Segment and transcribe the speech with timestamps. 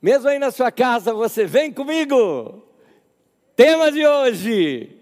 [0.00, 2.62] Mesmo aí na sua casa, você vem comigo.
[3.56, 4.96] Tema de hoje: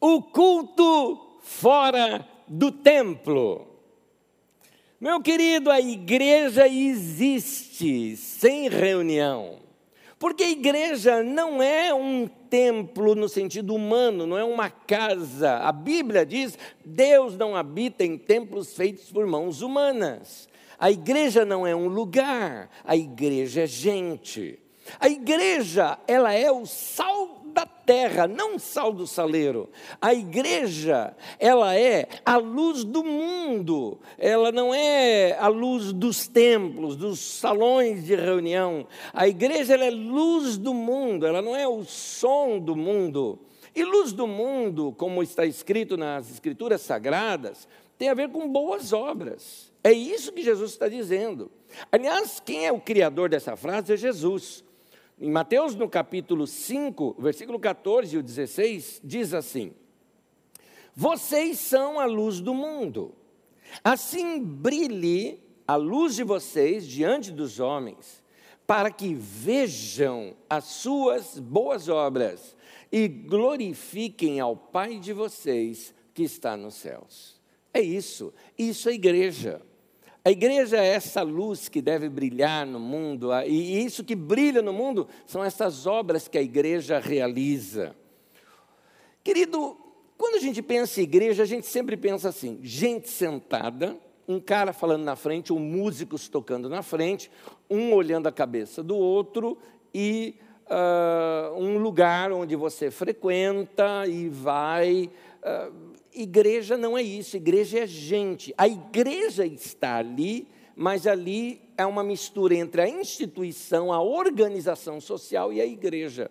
[0.00, 3.66] o culto fora do templo.
[5.00, 9.60] Meu querido, a igreja existe sem reunião.
[10.18, 15.58] Porque a igreja não é um templo no sentido humano, não é uma casa.
[15.58, 20.48] A Bíblia diz: Deus não habita em templos feitos por mãos humanas.
[20.78, 24.58] A igreja não é um lugar, a igreja é gente.
[25.00, 29.70] A igreja, ela é o sal da terra, não sal do saleiro.
[30.00, 33.98] A igreja, ela é a luz do mundo.
[34.18, 38.86] Ela não é a luz dos templos, dos salões de reunião.
[39.12, 43.38] A igreja ela é luz do mundo, ela não é o som do mundo.
[43.74, 47.66] E luz do mundo, como está escrito nas escrituras sagradas,
[47.98, 49.72] tem a ver com boas obras.
[49.86, 51.48] É isso que Jesus está dizendo.
[51.92, 54.64] Aliás, quem é o criador dessa frase é Jesus.
[55.16, 59.72] Em Mateus, no capítulo 5, versículo 14 e 16, diz assim:
[60.92, 63.14] Vocês são a luz do mundo.
[63.84, 68.24] Assim brilhe a luz de vocês diante dos homens,
[68.66, 72.56] para que vejam as suas boas obras
[72.90, 77.40] e glorifiquem ao Pai de vocês que está nos céus.
[77.72, 79.62] É isso, isso é igreja.
[80.26, 84.72] A igreja é essa luz que deve brilhar no mundo, e isso que brilha no
[84.72, 87.94] mundo são essas obras que a igreja realiza.
[89.22, 89.76] Querido,
[90.18, 94.72] quando a gente pensa em igreja, a gente sempre pensa assim: gente sentada, um cara
[94.72, 97.30] falando na frente, um músicos tocando na frente,
[97.70, 99.56] um olhando a cabeça do outro
[99.94, 100.34] e
[100.68, 105.08] uh, um lugar onde você frequenta e vai.
[105.40, 105.85] Uh,
[106.16, 108.54] igreja não é isso, igreja é gente.
[108.56, 115.52] A igreja está ali, mas ali é uma mistura entre a instituição, a organização social
[115.52, 116.30] e a igreja.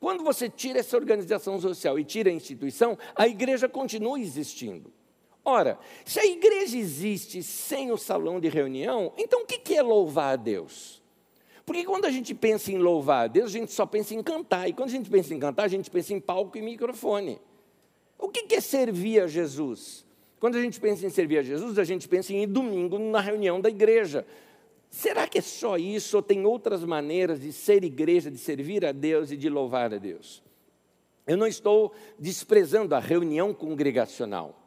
[0.00, 4.92] Quando você tira essa organização social e tira a instituição, a igreja continua existindo.
[5.44, 10.34] Ora, se a igreja existe sem o salão de reunião, então o que é louvar
[10.34, 11.02] a Deus?
[11.64, 14.68] Porque quando a gente pensa em louvar a Deus, a gente só pensa em cantar.
[14.68, 17.38] E quando a gente pensa em cantar, a gente pensa em palco e microfone.
[18.18, 20.04] O que é servir a Jesus?
[20.40, 23.20] Quando a gente pensa em servir a Jesus, a gente pensa em ir domingo na
[23.20, 24.26] reunião da igreja.
[24.90, 28.92] Será que é só isso ou tem outras maneiras de ser igreja, de servir a
[28.92, 30.42] Deus e de louvar a Deus?
[31.26, 34.58] Eu não estou desprezando a reunião congregacional,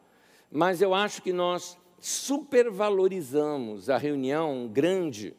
[0.52, 5.36] mas eu acho que nós supervalorizamos a reunião grande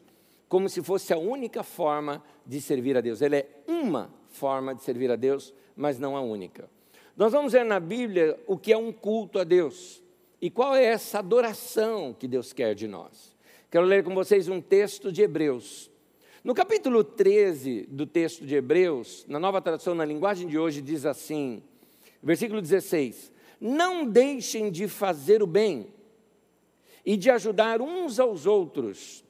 [0.49, 3.23] como se fosse a única forma de servir a Deus.
[3.23, 6.69] Ela é uma forma de servir a Deus, mas não a única.
[7.17, 10.03] Nós vamos ver na Bíblia o que é um culto a Deus
[10.41, 13.37] e qual é essa adoração que Deus quer de nós.
[13.71, 15.91] Quero ler com vocês um texto de Hebreus.
[16.43, 21.06] No capítulo 13 do texto de Hebreus, na nova tradução, na linguagem de hoje, diz
[21.06, 21.62] assim,
[22.23, 23.31] versículo 16:
[23.61, 25.87] Não deixem de fazer o bem
[27.05, 29.23] e de ajudar uns aos outros,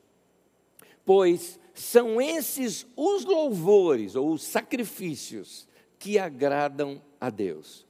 [1.05, 5.69] pois são esses os louvores ou os sacrifícios
[5.99, 7.87] que agradam a Deus.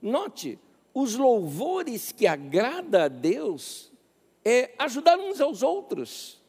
[0.00, 0.58] Note,
[0.94, 3.92] os louvores que agrada a Deus
[4.42, 6.40] é ajudar uns aos outros.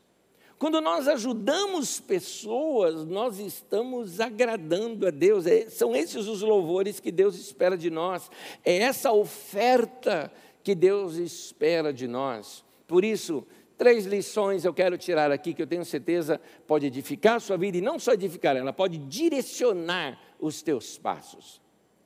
[0.58, 5.46] Quando nós ajudamos pessoas, nós estamos agradando a Deus.
[5.46, 8.32] É, são esses os louvores que Deus espera de nós.
[8.64, 10.32] É essa oferta
[10.64, 12.64] que Deus espera de nós.
[12.88, 13.46] Por isso,
[13.78, 17.78] três lições eu quero tirar aqui que eu tenho certeza pode edificar a sua vida
[17.78, 21.63] e não só edificar, ela pode direcionar os teus passos.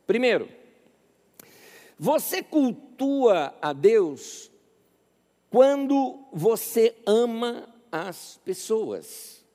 [0.08, 0.50] Primeiro,
[2.00, 4.50] você cultua a Deus
[5.50, 9.46] quando você ama as pessoas.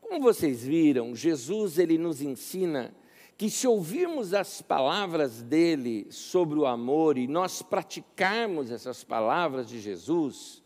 [0.00, 2.94] Como vocês viram, Jesus ele nos ensina
[3.38, 9.80] que se ouvirmos as palavras dele sobre o amor e nós praticarmos essas palavras de
[9.80, 10.61] Jesus,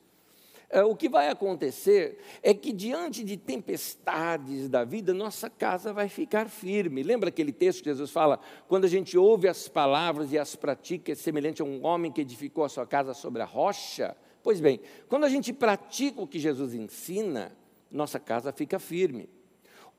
[0.84, 6.48] o que vai acontecer é que, diante de tempestades da vida, nossa casa vai ficar
[6.48, 7.02] firme.
[7.02, 8.40] Lembra aquele texto que Jesus fala?
[8.66, 12.20] Quando a gente ouve as palavras e as pratica, é semelhante a um homem que
[12.20, 14.16] edificou a sua casa sobre a rocha.
[14.42, 17.56] Pois bem, quando a gente pratica o que Jesus ensina,
[17.90, 19.28] nossa casa fica firme.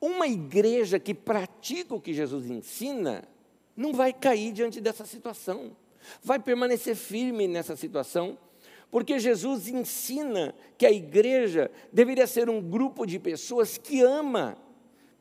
[0.01, 3.23] Uma igreja que pratica o que Jesus ensina,
[3.75, 5.75] não vai cair diante dessa situação,
[6.21, 8.37] vai permanecer firme nessa situação
[8.89, 14.57] porque Jesus ensina que a igreja deveria ser um grupo de pessoas que ama.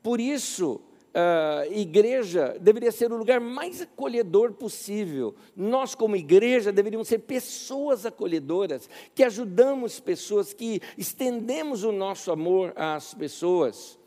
[0.01, 0.79] Por isso,
[1.13, 5.35] a igreja deveria ser o lugar mais acolhedor possível.
[5.55, 12.71] Nós, como igreja, deveríamos ser pessoas acolhedoras, que ajudamos pessoas, que estendemos o nosso amor
[12.75, 13.97] às pessoas.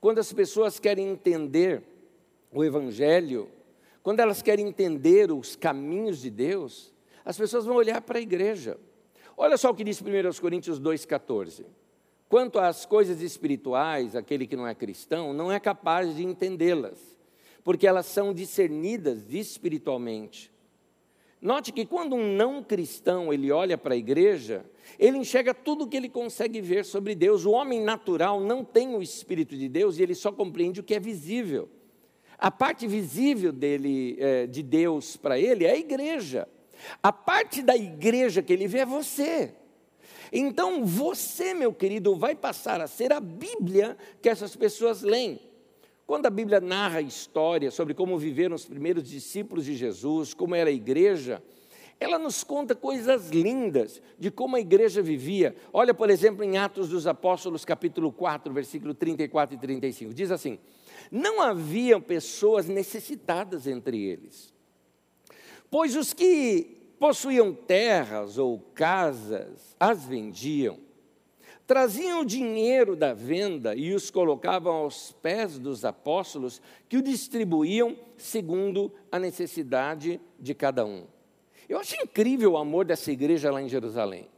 [0.00, 1.82] quando as pessoas querem entender
[2.50, 3.48] o Evangelho,
[4.02, 6.92] quando elas querem entender os caminhos de Deus,
[7.24, 8.78] as pessoas vão olhar para a igreja.
[9.42, 11.64] Olha só o que diz 1 Coríntios 2,14.
[12.28, 17.18] Quanto às coisas espirituais, aquele que não é cristão não é capaz de entendê-las,
[17.64, 20.52] porque elas são discernidas espiritualmente.
[21.40, 24.62] Note que quando um não cristão ele olha para a igreja,
[24.98, 27.46] ele enxerga tudo o que ele consegue ver sobre Deus.
[27.46, 30.94] O homem natural não tem o espírito de Deus e ele só compreende o que
[30.94, 31.66] é visível.
[32.36, 36.46] A parte visível dele, é, de Deus para ele é a igreja.
[37.02, 39.54] A parte da igreja que ele vê é você.
[40.32, 45.40] Então você, meu querido, vai passar a ser a Bíblia que essas pessoas leem.
[46.06, 50.54] Quando a Bíblia narra a história sobre como viveram os primeiros discípulos de Jesus, como
[50.54, 51.42] era a igreja,
[52.00, 55.54] ela nos conta coisas lindas de como a igreja vivia.
[55.72, 60.14] Olha, por exemplo, em Atos dos Apóstolos, capítulo 4, versículo 34 e 35.
[60.14, 60.58] Diz assim:
[61.12, 64.52] Não haviam pessoas necessitadas entre eles,
[65.70, 70.78] pois os que possuíam terras ou casas as vendiam
[71.70, 77.96] traziam o dinheiro da venda e os colocavam aos pés dos apóstolos, que o distribuíam
[78.16, 81.04] segundo a necessidade de cada um.
[81.68, 84.28] Eu acho incrível o amor dessa igreja lá em Jerusalém.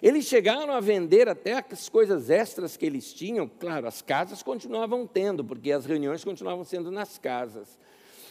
[0.00, 3.48] Eles chegaram a vender até as coisas extras que eles tinham.
[3.48, 7.76] Claro, as casas continuavam tendo, porque as reuniões continuavam sendo nas casas.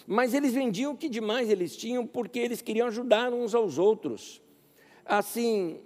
[0.07, 4.41] Mas eles vendiam o que demais eles tinham, porque eles queriam ajudar uns aos outros.
[5.03, 5.79] Assim,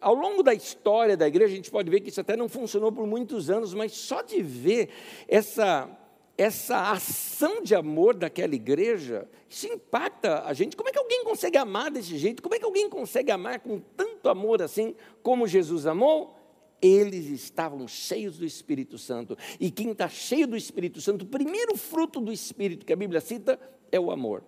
[0.00, 2.92] ao longo da história da igreja, a gente pode ver que isso até não funcionou
[2.92, 4.90] por muitos anos, mas só de ver
[5.26, 5.88] essa,
[6.36, 10.76] essa ação de amor daquela igreja, isso impacta a gente.
[10.76, 12.42] Como é que alguém consegue amar desse jeito?
[12.42, 16.36] Como é que alguém consegue amar com tanto amor assim, como Jesus amou?
[16.80, 19.36] Eles estavam cheios do Espírito Santo.
[19.58, 23.20] E quem está cheio do Espírito Santo, o primeiro fruto do Espírito que a Bíblia
[23.20, 23.58] cita
[23.90, 24.42] é o amor.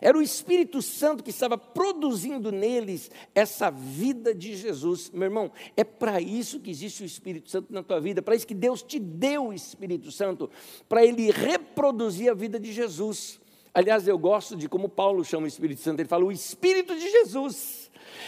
[0.00, 5.10] Era o Espírito Santo que estava produzindo neles essa vida de Jesus.
[5.10, 8.46] Meu irmão, é para isso que existe o Espírito Santo na tua vida, para isso
[8.46, 10.50] que Deus te deu o Espírito Santo,
[10.88, 13.40] para ele reproduzir a vida de Jesus.
[13.74, 17.10] Aliás, eu gosto de como Paulo chama o Espírito Santo, ele fala o Espírito de
[17.10, 17.81] Jesus.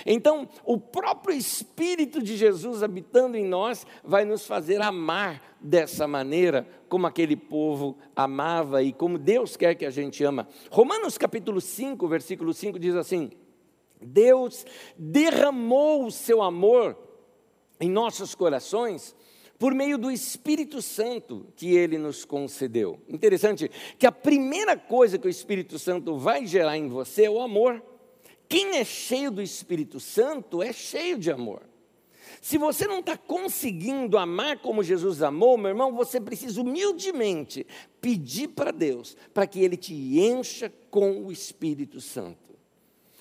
[0.05, 6.67] Então, o próprio Espírito de Jesus habitando em nós vai nos fazer amar dessa maneira,
[6.89, 10.49] como aquele povo amava e como Deus quer que a gente ama.
[10.71, 13.31] Romanos capítulo 5, versículo 5 diz assim:
[14.01, 14.67] Deus
[14.99, 16.97] derramou o seu amor
[17.81, 19.17] em nossos corações
[19.59, 23.01] por meio do Espírito Santo que ele nos concedeu.
[23.09, 27.41] Interessante que a primeira coisa que o Espírito Santo vai gerar em você é o
[27.41, 27.83] amor.
[28.49, 31.62] Quem é cheio do Espírito Santo é cheio de amor.
[32.41, 37.67] Se você não está conseguindo amar como Jesus amou, meu irmão, você precisa humildemente
[38.00, 42.55] pedir para Deus para que Ele te encha com o Espírito Santo.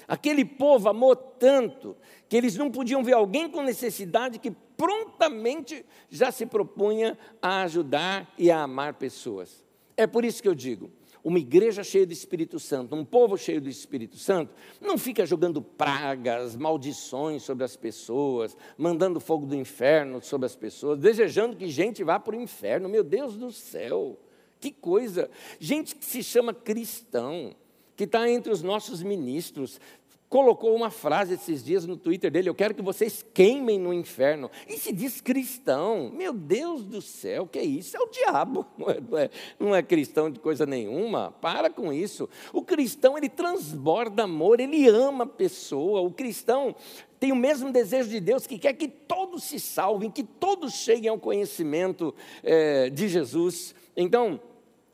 [0.08, 1.96] Aquele povo amou tanto
[2.28, 8.34] que eles não podiam ver alguém com necessidade que prontamente já se propunha a ajudar
[8.38, 9.64] e a amar pessoas.
[9.96, 10.92] É por isso que eu digo:
[11.24, 15.62] uma igreja cheia do Espírito Santo, um povo cheio do Espírito Santo, não fica jogando
[15.62, 22.04] pragas, maldições sobre as pessoas, mandando fogo do inferno sobre as pessoas, desejando que gente
[22.04, 22.90] vá para o inferno.
[22.90, 24.20] Meu Deus do céu,
[24.60, 25.30] que coisa!
[25.60, 27.56] Gente que se chama cristão,
[27.96, 29.80] que está entre os nossos ministros,
[30.34, 34.50] colocou uma frase esses dias no Twitter dele: Eu quero que vocês queimem no inferno.
[34.68, 36.12] E se diz cristão.
[36.12, 37.96] Meu Deus do céu, que é isso?
[37.96, 38.66] É o diabo.
[38.76, 41.32] Não é, não é, não é cristão de coisa nenhuma.
[41.40, 42.28] Para com isso.
[42.52, 46.02] O cristão, ele transborda amor, ele ama a pessoa.
[46.02, 46.76] O cristão
[47.20, 51.10] tem o mesmo desejo de Deus que quer que todos se salvem, que todos cheguem
[51.10, 53.76] ao conhecimento é, de Jesus.
[53.96, 54.42] Então,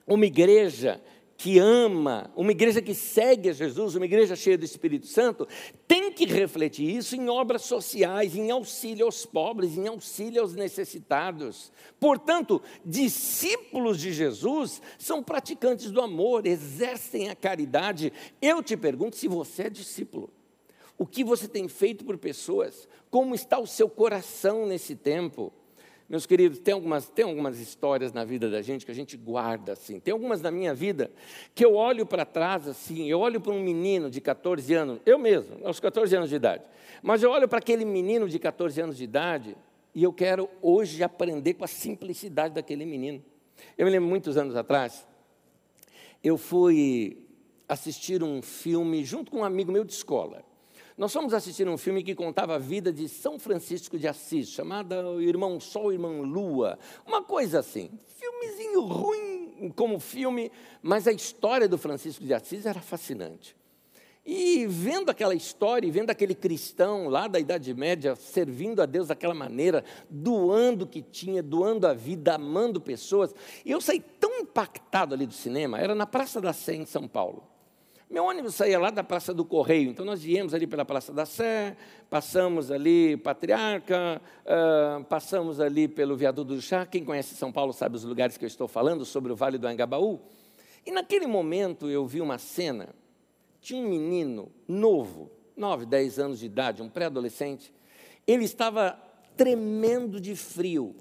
[0.05, 1.01] uma igreja
[1.39, 5.48] que ama, uma igreja que segue a Jesus, uma igreja cheia do Espírito Santo,
[5.88, 11.72] tem que refletir isso em obras sociais, em auxílio aos pobres, em auxílio aos necessitados.
[11.98, 18.12] Portanto, discípulos de Jesus são praticantes do amor, exercem a caridade.
[18.41, 20.29] Eu te pergunto se você é discípulo.
[20.98, 22.86] O que você tem feito por pessoas?
[23.10, 25.53] Como está o seu coração nesse tempo?
[26.10, 29.74] Meus queridos, tem algumas, tem algumas histórias na vida da gente que a gente guarda
[29.74, 30.00] assim.
[30.00, 31.12] Tem algumas na minha vida
[31.54, 35.20] que eu olho para trás assim, eu olho para um menino de 14 anos, eu
[35.20, 36.63] mesmo, aos 14 anos de idade.
[37.04, 39.56] Mas eu olho para aquele menino de 14 anos de idade
[39.94, 43.24] e eu quero hoje aprender com a simplicidade daquele menino.
[43.78, 45.08] Eu me lembro muitos anos atrás,
[46.24, 47.24] eu fui
[47.68, 50.44] assistir um filme junto com um amigo meu de escola.
[51.00, 54.98] Nós fomos assistir um filme que contava a vida de São Francisco de Assis, chamada
[55.22, 56.77] Irmão Sol, Irmão Lua,
[57.08, 57.89] uma coisa assim.
[58.20, 60.51] Filme filmezinho ruim como filme,
[60.82, 63.56] mas a história do Francisco de Assis era fascinante.
[64.25, 69.08] E vendo aquela história, e vendo aquele cristão lá da Idade Média servindo a Deus
[69.08, 73.34] daquela maneira, doando o que tinha, doando a vida, amando pessoas,
[73.65, 77.49] eu saí tão impactado ali do cinema, era na Praça da Sé, em São Paulo.
[78.10, 81.28] Meu ônibus saía lá da Praça do Correio, então nós viemos ali pela Praça da
[81.28, 81.78] Sé,
[82.10, 86.88] passamos ali Patriarca, uh, passamos ali pelo Viaduto do Chá.
[86.88, 89.68] Quem conhece São Paulo sabe os lugares que eu estou falando, sobre o Vale do
[89.68, 90.20] Angabaú.
[90.84, 92.89] E naquele momento eu vi uma cena,
[93.62, 97.72] tinha um menino novo, 9, 10 anos de idade, um pré-adolescente,
[98.25, 99.00] ele estava
[99.38, 100.96] tremendo de frio,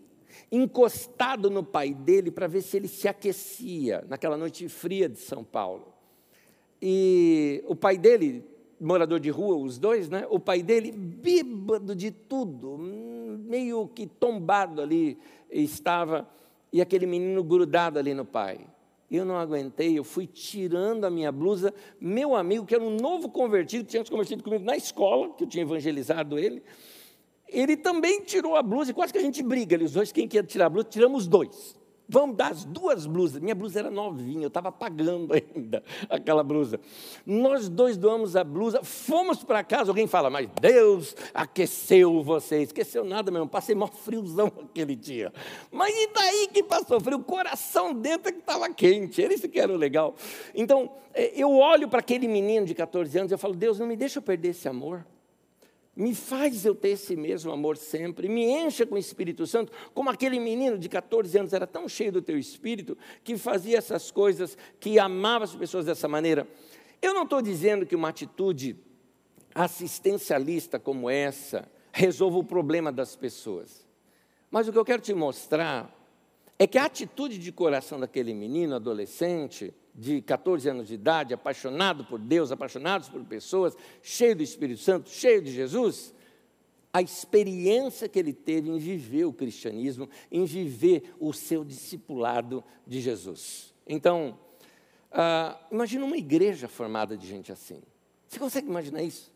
[0.53, 5.43] encostado no pai dele para ver se ele se aquecia naquela noite fria de São
[5.43, 5.98] Paulo.
[6.80, 8.44] E o pai dele,
[8.80, 10.26] morador de rua, os dois, né?
[10.30, 15.18] O pai dele, bêbado de tudo, meio que tombado ali
[15.50, 16.28] estava,
[16.73, 18.61] e aquele menino grudado ali no pai.
[19.11, 21.73] Eu não aguentei, eu fui tirando a minha blusa.
[21.99, 25.44] Meu amigo, que era um novo convertido, que tinha se convertido comigo na escola, que
[25.44, 26.62] eu tinha evangelizado ele,
[27.49, 30.28] ele também tirou a blusa, e quase que a gente briga ali, os dois, quem
[30.28, 31.77] quer tirar a blusa, tiramos dois.
[32.09, 33.41] Vamos dar as duas blusas.
[33.41, 36.81] Minha blusa era novinha, eu estava pagando ainda aquela blusa.
[37.27, 39.91] Nós dois doamos a blusa, fomos para casa.
[39.91, 42.69] Alguém fala, mas Deus aqueceu vocês.
[42.69, 45.31] Esqueceu nada mesmo, passei mó friozão aquele dia.
[45.71, 47.19] Mas e daí que passou frio?
[47.19, 50.15] O coração dentro é que estava quente, era isso que era o legal.
[50.55, 53.97] Então, é, eu olho para aquele menino de 14 anos e falo, Deus, não me
[53.97, 55.05] deixa eu perder esse amor
[55.99, 60.09] me faz eu ter esse mesmo amor sempre, me encha com o Espírito Santo, como
[60.09, 64.57] aquele menino de 14 anos era tão cheio do teu Espírito, que fazia essas coisas,
[64.78, 66.47] que amava as pessoas dessa maneira.
[67.02, 68.76] Eu não estou dizendo que uma atitude
[69.52, 73.85] assistencialista como essa resolva o problema das pessoas,
[74.52, 75.93] mas o que eu quero te mostrar
[76.61, 82.05] é que a atitude de coração daquele menino, adolescente, de 14 anos de idade, apaixonado
[82.05, 86.14] por Deus, apaixonados por pessoas, cheio do Espírito Santo, cheio de Jesus,
[86.93, 93.00] a experiência que ele teve em viver o cristianismo, em viver o seu discipulado de
[93.00, 93.75] Jesus.
[93.88, 94.38] Então,
[95.11, 97.83] ah, imagina uma igreja formada de gente assim.
[98.28, 99.33] Você consegue imaginar isso?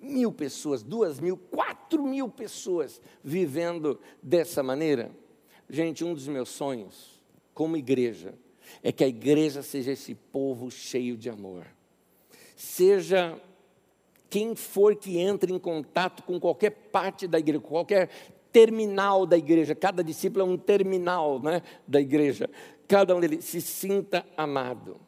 [0.00, 5.10] Mil pessoas, duas mil, quatro mil pessoas vivendo dessa maneira.
[5.68, 7.20] Gente, um dos meus sonhos,
[7.52, 8.34] como igreja,
[8.82, 11.66] é que a igreja seja esse povo cheio de amor.
[12.54, 13.40] Seja
[14.28, 18.10] quem for que entre em contato com qualquer parte da igreja, qualquer
[18.52, 22.48] terminal da igreja, cada discípulo é um terminal né, da igreja,
[22.88, 24.98] cada um deles se sinta amado.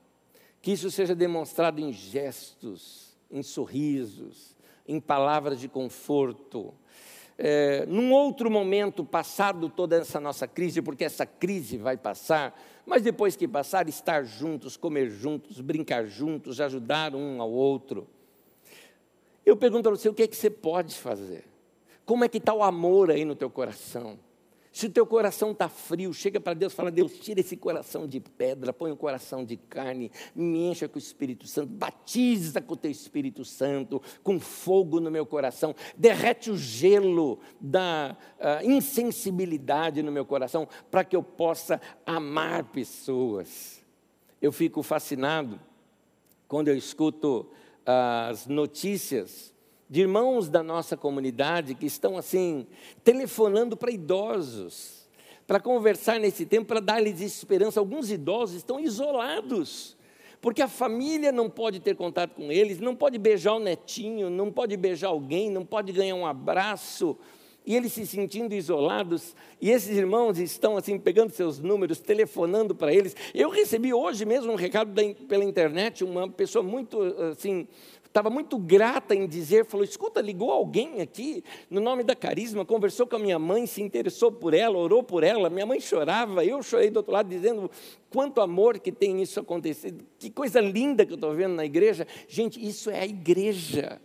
[0.61, 4.57] Que isso seja demonstrado em gestos, em sorrisos,
[4.87, 6.75] em palavras de conforto.
[7.41, 13.03] É, num outro momento, passado toda essa nossa crise, porque essa crise vai passar, mas
[13.03, 18.09] depois que passar, estar juntos, comer juntos, brincar juntos, ajudar um ao outro.
[19.47, 21.45] Eu pergunto para você, o que é que você pode fazer?
[22.05, 24.19] Como é que está o amor aí no teu coração?
[24.79, 28.07] Se o teu coração está frio, chega para Deus e fala: Deus, tira esse coração
[28.07, 32.75] de pedra, põe um coração de carne, me encha com o Espírito Santo, batiza com
[32.75, 40.01] o teu Espírito Santo, com fogo no meu coração, derrete o gelo da uh, insensibilidade
[40.01, 43.85] no meu coração, para que eu possa amar pessoas.
[44.41, 45.59] Eu fico fascinado
[46.47, 47.51] quando eu escuto
[47.85, 49.53] as notícias
[49.89, 52.67] de irmãos da nossa comunidade que estão assim,
[53.03, 55.09] telefonando para idosos,
[55.47, 57.81] para conversar nesse tempo, para dar-lhes esperança.
[57.81, 59.97] Alguns idosos estão isolados,
[60.43, 64.53] porque a família não pode ter contato com eles, não pode beijar o netinho, não
[64.53, 67.17] pode beijar alguém, não pode ganhar um abraço.
[67.67, 72.95] E eles se sentindo isolados, e esses irmãos estão assim, pegando seus números, telefonando para
[72.95, 73.15] eles.
[73.35, 77.69] Eu recebi hoje mesmo um recado da, pela internet, uma pessoa muito assim,
[78.09, 83.07] estava muito grata em dizer, falou: escuta, ligou alguém aqui no nome da Carisma, conversou
[83.07, 85.49] com a minha mãe, se interessou por ela, orou por ela.
[85.49, 87.71] Minha mãe chorava, eu chorei do outro lado, dizendo
[88.11, 90.05] quanto amor que tem isso acontecido.
[90.19, 92.07] Que coisa linda que eu estou vendo na igreja.
[92.27, 94.01] Gente, isso é a igreja.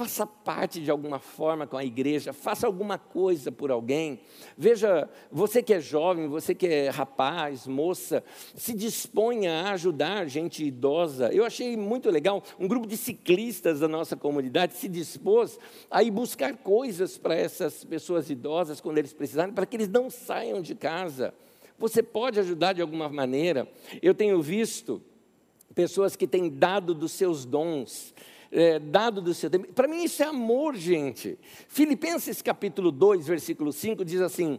[0.00, 4.20] Faça parte de alguma forma com a igreja, faça alguma coisa por alguém.
[4.56, 10.64] Veja, você que é jovem, você que é rapaz, moça, se disponha a ajudar gente
[10.64, 11.28] idosa.
[11.34, 15.58] Eu achei muito legal, um grupo de ciclistas da nossa comunidade se dispôs
[15.90, 20.08] a ir buscar coisas para essas pessoas idosas quando eles precisarem, para que eles não
[20.08, 21.34] saiam de casa.
[21.78, 23.70] Você pode ajudar de alguma maneira.
[24.00, 25.02] Eu tenho visto
[25.74, 28.14] pessoas que têm dado dos seus dons
[28.52, 29.72] é, dado do seu tempo.
[29.72, 31.38] Para mim, isso é amor, gente.
[31.68, 34.58] Filipenses capítulo 2, versículo 5 diz assim: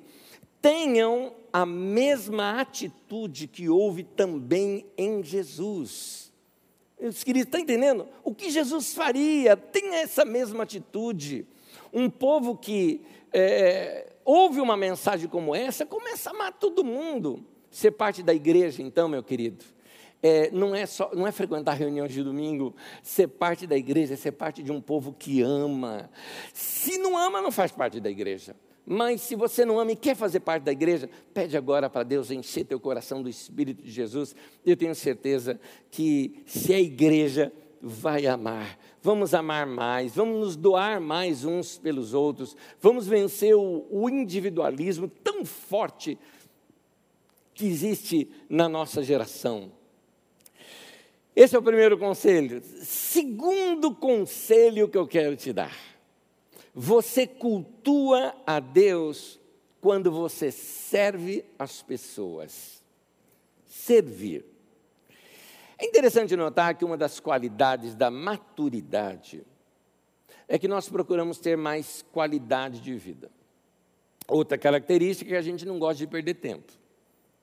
[0.61, 6.31] tenham a mesma atitude que houve também em Jesus.
[6.99, 8.07] Meus queridos, está entendendo?
[8.23, 11.47] O que Jesus faria tem essa mesma atitude.
[11.91, 13.01] Um povo que
[13.33, 17.43] é, ouve uma mensagem como essa, começa a amar todo mundo.
[17.71, 19.65] Ser parte da igreja, então, meu querido,
[20.23, 24.17] é, não, é só, não é frequentar reuniões de domingo, ser parte da igreja, é
[24.17, 26.09] ser parte de um povo que ama.
[26.53, 28.55] Se não ama, não faz parte da igreja.
[28.85, 32.29] Mas se você não ama e quer fazer parte da igreja, pede agora para Deus
[32.29, 34.35] encher teu coração do Espírito de Jesus.
[34.65, 35.59] Eu tenho certeza
[35.89, 37.51] que se a igreja
[37.81, 43.87] vai amar, vamos amar mais, vamos nos doar mais uns pelos outros, vamos vencer o,
[43.89, 46.17] o individualismo tão forte
[47.55, 49.71] que existe na nossa geração.
[51.35, 52.61] Esse é o primeiro conselho.
[52.81, 55.75] Segundo conselho que eu quero te dar.
[56.73, 59.39] Você cultua a Deus
[59.79, 62.83] quando você serve as pessoas.
[63.65, 64.45] Servir.
[65.77, 69.43] É interessante notar que uma das qualidades da maturidade
[70.47, 73.31] é que nós procuramos ter mais qualidade de vida.
[74.27, 76.71] Outra característica é que a gente não gosta de perder tempo.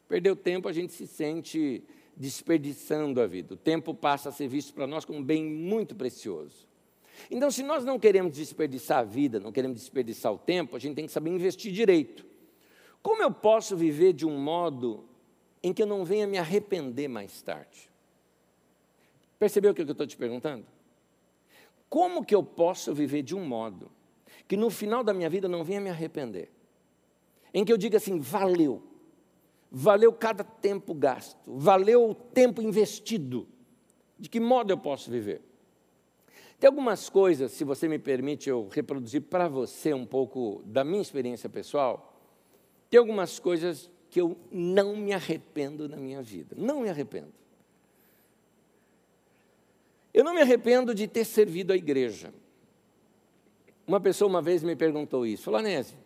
[0.07, 1.83] Perder o tempo, a gente se sente
[2.19, 3.55] desperdiçando a vida.
[3.55, 6.67] O tempo passa a ser visto para nós como um bem muito precioso.
[7.31, 10.97] Então, se nós não queremos desperdiçar a vida, não queremos desperdiçar o tempo, a gente
[10.97, 12.27] tem que saber investir direito.
[13.03, 15.05] Como eu posso viver de um modo
[15.63, 17.89] em que eu não venha me arrepender mais tarde?
[19.39, 20.67] Percebeu o que eu estou te perguntando?
[21.89, 23.91] Como que eu posso viver de um modo
[24.47, 26.51] que no final da minha vida eu não venha me arrepender?
[27.55, 28.83] Em que eu diga assim, valeu,
[29.71, 33.47] valeu cada tempo gasto, valeu o tempo investido.
[34.19, 35.43] De que modo eu posso viver?
[36.59, 41.01] Tem algumas coisas, se você me permite eu reproduzir para você um pouco da minha
[41.01, 42.21] experiência pessoal.
[42.91, 46.57] Tem algumas coisas que eu não me arrependo na minha vida.
[46.59, 47.33] Não me arrependo.
[50.13, 52.33] Eu não me arrependo de ter servido a igreja.
[53.87, 55.45] Uma pessoa uma vez me perguntou isso.
[55.45, 55.97] Falou, Anésio,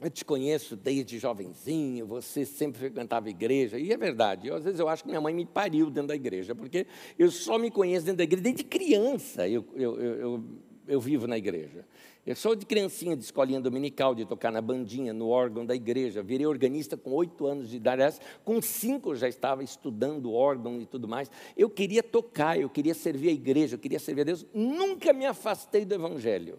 [0.00, 4.48] eu te conheço desde jovenzinho, você sempre frequentava igreja, e é verdade.
[4.48, 6.86] Eu, às vezes eu acho que minha mãe me pariu dentro da igreja, porque
[7.18, 10.44] eu só me conheço dentro da igreja, desde criança eu, eu, eu,
[10.88, 11.84] eu vivo na igreja.
[12.26, 16.22] Eu sou de criancinha, de escolinha dominical, de tocar na bandinha, no órgão da igreja.
[16.22, 18.18] Virei organista com oito anos de idade.
[18.42, 21.30] Com cinco já estava estudando órgão e tudo mais.
[21.54, 24.46] Eu queria tocar, eu queria servir a igreja, eu queria servir a Deus.
[24.54, 26.58] Nunca me afastei do evangelho.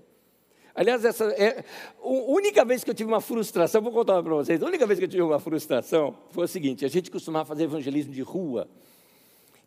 [0.75, 1.63] Aliás, essa é
[2.03, 4.61] a única vez que eu tive uma frustração, vou contar para vocês.
[4.61, 7.63] A única vez que eu tive uma frustração foi o seguinte: a gente costumava fazer
[7.63, 8.67] evangelismo de rua.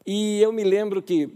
[0.07, 1.29] E eu me lembro que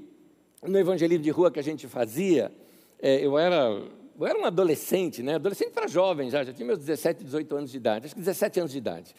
[0.62, 2.52] no evangelismo de rua que a gente fazia,
[3.00, 3.82] é, eu era
[4.20, 5.36] eu era um adolescente, né?
[5.36, 8.60] Adolescente para jovem já, já tinha meus 17, 18 anos de idade, acho que 17
[8.60, 9.14] anos de idade.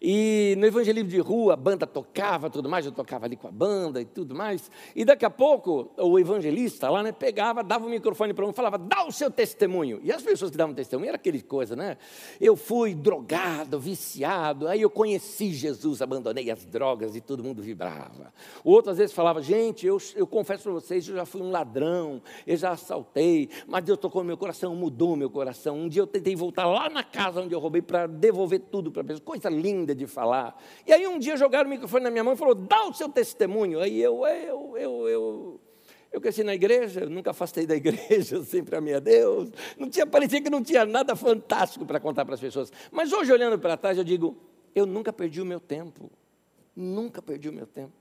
[0.00, 3.50] E no evangelismo de rua, a banda tocava, tudo mais, eu tocava ali com a
[3.50, 4.70] banda e tudo mais.
[4.94, 8.78] E daqui a pouco, o evangelista lá, né, pegava, dava o microfone para um falava,
[8.78, 10.00] dá o seu testemunho.
[10.02, 11.96] E as pessoas que davam testemunho era aquele coisa, né?
[12.40, 18.32] Eu fui drogado, viciado, aí eu conheci Jesus, abandonei as drogas e todo mundo vibrava.
[18.64, 21.50] O outro às vezes falava, gente, eu, eu confesso para vocês, eu já fui um
[21.50, 25.78] ladrão, eu já assaltei, mas Deus tocou no meu coração, mudou meu coração.
[25.78, 29.02] Um dia eu tentei voltar lá na casa onde eu roubei para devolver tudo para
[29.02, 29.24] a pessoa.
[29.24, 30.60] Coisa linda linda de falar.
[30.84, 33.08] E aí um dia jogaram o microfone na minha mão e falou: dá o seu
[33.08, 33.80] testemunho.
[33.80, 35.60] Aí eu, eu, eu, eu,
[36.12, 39.50] eu cresci na igreja, nunca afastei da igreja, sempre a Deus.
[39.78, 42.72] Não tinha, parecia que não tinha nada fantástico para contar para as pessoas.
[42.90, 44.36] Mas hoje, olhando para trás, eu digo:
[44.74, 46.10] eu nunca perdi o meu tempo.
[46.74, 47.94] Nunca perdi o meu tempo.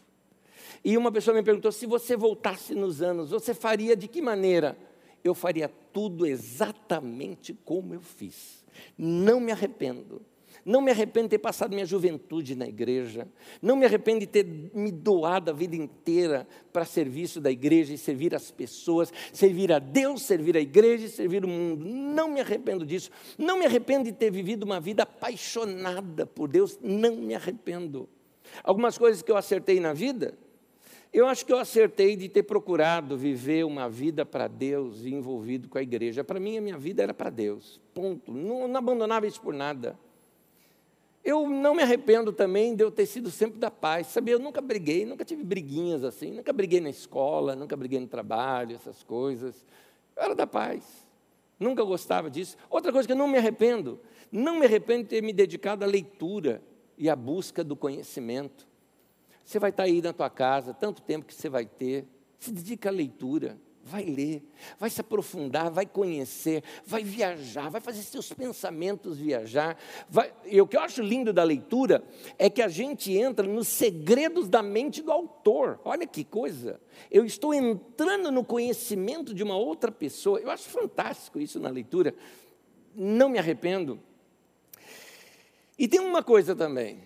[0.84, 4.78] E uma pessoa me perguntou: se você voltasse nos anos, você faria de que maneira?
[5.24, 8.64] Eu faria tudo exatamente como eu fiz.
[8.96, 10.22] Não me arrependo.
[10.66, 13.28] Não me arrependo de ter passado minha juventude na igreja.
[13.62, 18.00] Não me arrependo de ter me doado a vida inteira para serviço da igreja e
[18.00, 21.86] servir as pessoas, servir a Deus, servir a igreja e servir o mundo.
[21.86, 23.12] Não me arrependo disso.
[23.38, 26.80] Não me arrependo de ter vivido uma vida apaixonada por Deus.
[26.82, 28.10] Não me arrependo.
[28.64, 30.36] Algumas coisas que eu acertei na vida,
[31.14, 35.70] eu acho que eu acertei de ter procurado viver uma vida para Deus e envolvido
[35.70, 36.24] com a igreja.
[36.24, 37.80] Para mim, a minha vida era para Deus.
[37.94, 38.32] Ponto.
[38.32, 39.98] Não, não abandonava isso por nada.
[41.26, 44.06] Eu não me arrependo também de eu ter sido sempre da paz.
[44.08, 48.06] Sabia, eu nunca briguei, nunca tive briguinhas assim, nunca briguei na escola, nunca briguei no
[48.06, 49.66] trabalho, essas coisas.
[50.16, 50.84] Eu era da paz.
[51.60, 52.56] Nunca gostava disso.
[52.70, 54.00] Outra coisa que eu não me arrependo,
[54.32, 56.62] não me arrependo de ter me dedicado à leitura
[56.96, 58.68] e à busca do conhecimento.
[59.44, 62.06] Você vai estar aí na tua casa, tanto tempo que você vai ter,
[62.38, 63.58] se dedica à leitura.
[63.88, 64.44] Vai ler,
[64.80, 69.78] vai se aprofundar, vai conhecer, vai viajar, vai fazer seus pensamentos viajar.
[70.10, 70.34] Vai...
[70.44, 72.04] E o que eu acho lindo da leitura
[72.40, 75.80] é que a gente entra nos segredos da mente do autor.
[75.86, 76.82] Olha que coisa!
[77.12, 80.40] Eu estou entrando no conhecimento de uma outra pessoa.
[80.40, 82.16] Eu acho fantástico isso na leitura.
[82.96, 84.00] Não me arrependo.
[85.78, 87.04] E tem uma coisa também.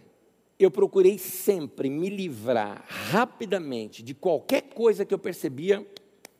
[0.58, 5.86] Eu procurei sempre me livrar rapidamente de qualquer coisa que eu percebia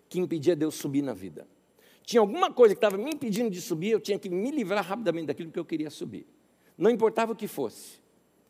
[0.10, 1.48] que impedia Deus subir na vida.
[2.04, 5.28] Tinha alguma coisa que estava me impedindo de subir, eu tinha que me livrar rapidamente
[5.28, 6.26] daquilo que eu queria subir.
[6.76, 8.00] Não importava o que fosse.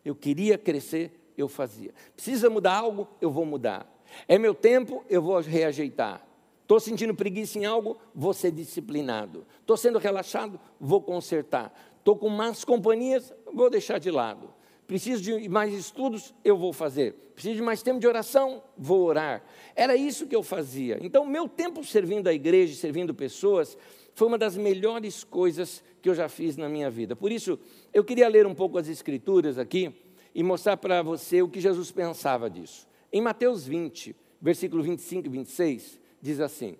[0.04, 1.94] Eu queria crescer, eu fazia.
[2.16, 3.86] Precisa mudar algo, eu vou mudar.
[4.28, 6.26] É meu tempo, eu vou reajeitar.
[6.62, 9.46] Estou sentindo preguiça em algo, vou ser disciplinado.
[9.60, 11.74] Estou sendo relaxado, vou consertar.
[11.98, 14.54] Estou com más companhias, vou deixar de lado.
[14.90, 17.14] Preciso de mais estudos, eu vou fazer.
[17.36, 19.46] Preciso de mais tempo de oração, vou orar.
[19.76, 20.98] Era isso que eu fazia.
[21.00, 23.78] Então, meu tempo servindo a igreja, servindo pessoas,
[24.16, 27.16] foi uma das melhores coisas que eu já fiz na minha vida.
[27.16, 27.60] Por isso,
[27.94, 29.94] eu queria ler um pouco as Escrituras aqui
[30.34, 32.88] e mostrar para você o que Jesus pensava disso.
[33.14, 36.78] Em Mateus 20, versículo 25 e 26, diz assim: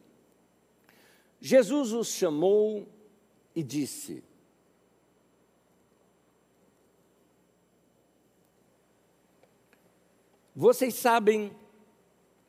[1.40, 2.88] Jesus os chamou
[3.56, 4.24] e disse:
[10.60, 11.56] Vocês sabem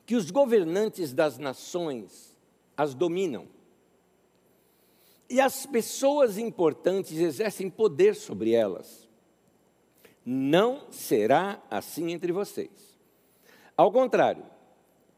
[0.04, 2.36] que os governantes das nações
[2.76, 3.46] as dominam.
[5.28, 9.08] E as pessoas importantes exercem poder sobre elas.
[10.26, 12.98] Não será assim entre vocês.
[13.76, 14.44] Ao contrário,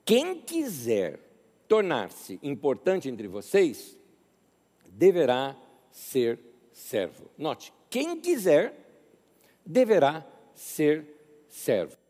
[0.04, 1.18] quem quiser
[1.66, 3.98] tornar-se importante entre vocês,
[4.90, 5.56] deverá
[5.90, 6.38] ser
[6.70, 7.30] servo.
[7.38, 8.74] Note, quem quiser
[9.64, 11.06] deverá ser
[11.48, 12.01] servo.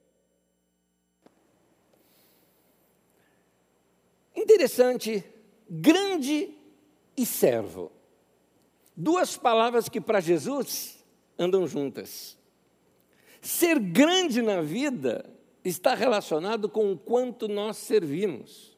[4.43, 5.25] Interessante,
[5.71, 6.51] grande
[7.17, 7.93] e servo.
[8.97, 10.99] Duas palavras que para Jesus
[11.39, 12.37] andam juntas.
[13.41, 15.25] Ser grande na vida
[15.65, 18.77] está relacionado com o quanto nós servimos.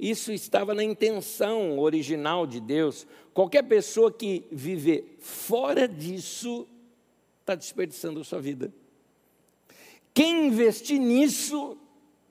[0.00, 3.06] Isso estava na intenção original de Deus.
[3.34, 6.66] Qualquer pessoa que viver fora disso
[7.40, 8.72] está desperdiçando a sua vida.
[10.14, 11.76] Quem investir nisso,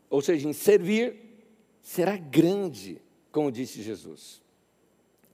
[0.10, 1.31] ou seja, em servir,
[1.82, 4.42] será grande, como disse Jesus.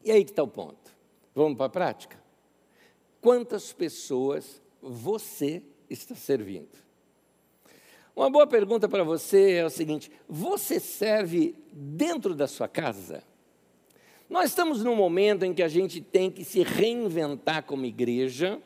[0.03, 0.95] E aí que está o ponto.
[1.35, 2.17] Vamos para a prática?
[3.21, 6.87] Quantas pessoas você está servindo?
[8.15, 13.23] Uma boa pergunta para você é o seguinte: você serve dentro da sua casa?
[14.29, 18.61] Nós estamos num momento em que a gente tem que se reinventar como igreja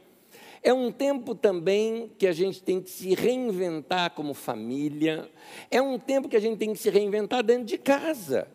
[0.63, 5.29] é um tempo também que a gente tem que se reinventar como família.
[5.71, 8.47] É um tempo que a gente tem que se reinventar dentro de casa.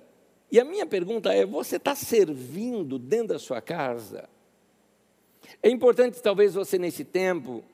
[0.50, 4.28] E a minha pergunta é: você está servindo dentro da sua casa?
[5.60, 7.64] É importante, talvez, você, nesse tempo,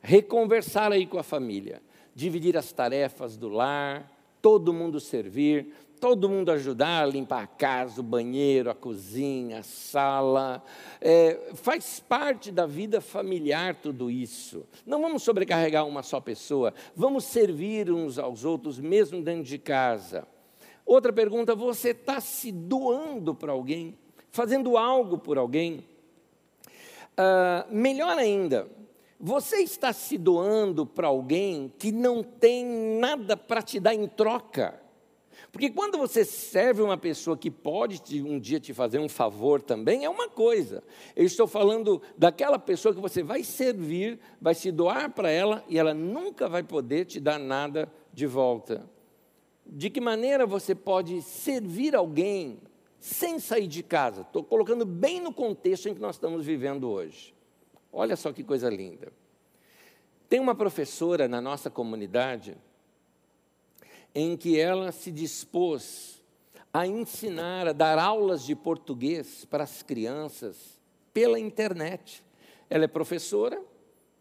[0.00, 1.82] reconversar aí com a família,
[2.14, 8.00] dividir as tarefas do lar, todo mundo servir, todo mundo ajudar a limpar a casa,
[8.00, 10.60] o banheiro, a cozinha, a sala.
[11.00, 14.66] É, faz parte da vida familiar tudo isso.
[14.84, 20.26] Não vamos sobrecarregar uma só pessoa, vamos servir uns aos outros, mesmo dentro de casa.
[20.84, 23.96] Outra pergunta: você está se doando para alguém?
[24.32, 25.84] Fazendo algo por alguém?
[27.16, 28.68] Ah, melhor ainda,
[29.20, 32.66] você está se doando para alguém que não tem
[32.98, 34.81] nada para te dar em troca?
[35.52, 40.02] Porque quando você serve uma pessoa que pode um dia te fazer um favor também,
[40.02, 40.82] é uma coisa.
[41.14, 45.78] Eu estou falando daquela pessoa que você vai servir, vai se doar para ela e
[45.78, 48.88] ela nunca vai poder te dar nada de volta.
[49.66, 52.58] De que maneira você pode servir alguém
[52.98, 54.22] sem sair de casa?
[54.22, 57.34] Estou colocando bem no contexto em que nós estamos vivendo hoje.
[57.92, 59.12] Olha só que coisa linda.
[60.30, 62.56] Tem uma professora na nossa comunidade
[64.14, 66.22] em que ela se dispôs
[66.72, 70.80] a ensinar, a dar aulas de português para as crianças
[71.12, 72.24] pela internet.
[72.70, 73.62] Ela é professora,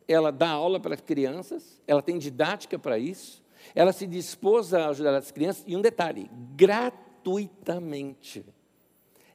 [0.08, 3.42] ela dá aula para as crianças, ela tem didática para isso,
[3.74, 8.46] ela se dispôs a ajudar as crianças, e um detalhe, gratuitamente.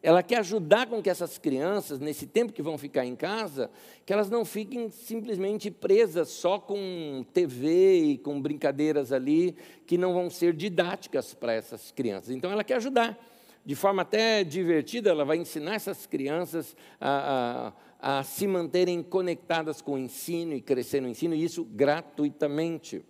[0.02, 3.70] Ela quer ajudar com que essas crianças, nesse tempo que vão ficar em casa,
[4.04, 9.56] que elas não fiquem simplesmente presas só com TV e com brincadeiras ali,
[9.86, 12.30] que não vão ser didáticas para essas crianças.
[12.30, 13.18] Então, ela quer ajudar.
[13.64, 19.82] De forma até divertida, ela vai ensinar essas crianças a, a, a se manterem conectadas
[19.82, 23.02] com o ensino e crescer no ensino, e isso gratuitamente.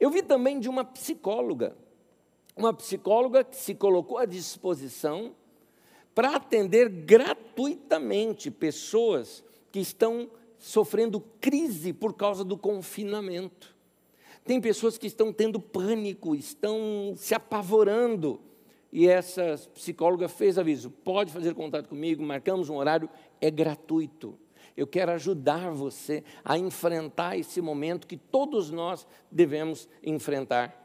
[0.00, 1.76] Eu vi também de uma psicóloga
[2.56, 5.34] uma psicóloga que se colocou à disposição
[6.14, 13.74] para atender gratuitamente pessoas que estão sofrendo crise por causa do confinamento.
[14.44, 18.40] Tem pessoas que estão tendo pânico, estão se apavorando.
[18.92, 23.08] E essa psicóloga fez aviso: pode fazer contato comigo, marcamos um horário,
[23.40, 24.38] é gratuito.
[24.76, 30.78] Eu quero ajudar você a enfrentar esse momento que todos nós devemos enfrentar.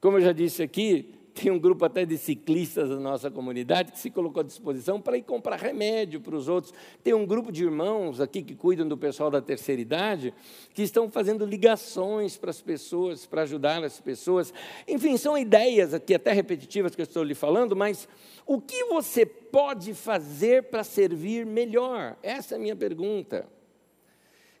[0.00, 3.98] Como eu já disse aqui, tem um grupo até de ciclistas da nossa comunidade que
[3.98, 6.72] se colocou à disposição para ir comprar remédio para os outros.
[7.02, 10.32] Tem um grupo de irmãos aqui que cuidam do pessoal da terceira idade,
[10.72, 14.54] que estão fazendo ligações para as pessoas, para ajudar as pessoas.
[14.86, 18.08] Enfim, são ideias aqui até repetitivas que eu estou lhe falando, mas
[18.46, 22.16] o que você pode fazer para servir melhor?
[22.22, 23.48] Essa é a minha pergunta.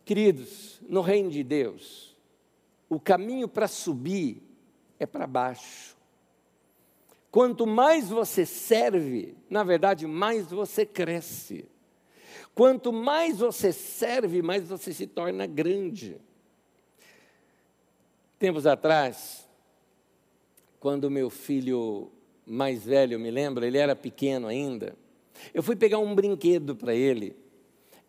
[0.04, 2.16] Queridos, no reino de Deus,
[2.88, 4.42] o caminho para subir
[4.98, 5.93] é para baixo.
[7.34, 11.64] Quanto mais você serve, na verdade, mais você cresce.
[12.54, 16.16] Quanto mais você serve, mais você se torna grande.
[18.38, 19.48] Tempos atrás,
[20.78, 22.12] quando meu filho
[22.46, 24.96] mais velho, me lembra, ele era pequeno ainda,
[25.52, 27.36] eu fui pegar um brinquedo para ele.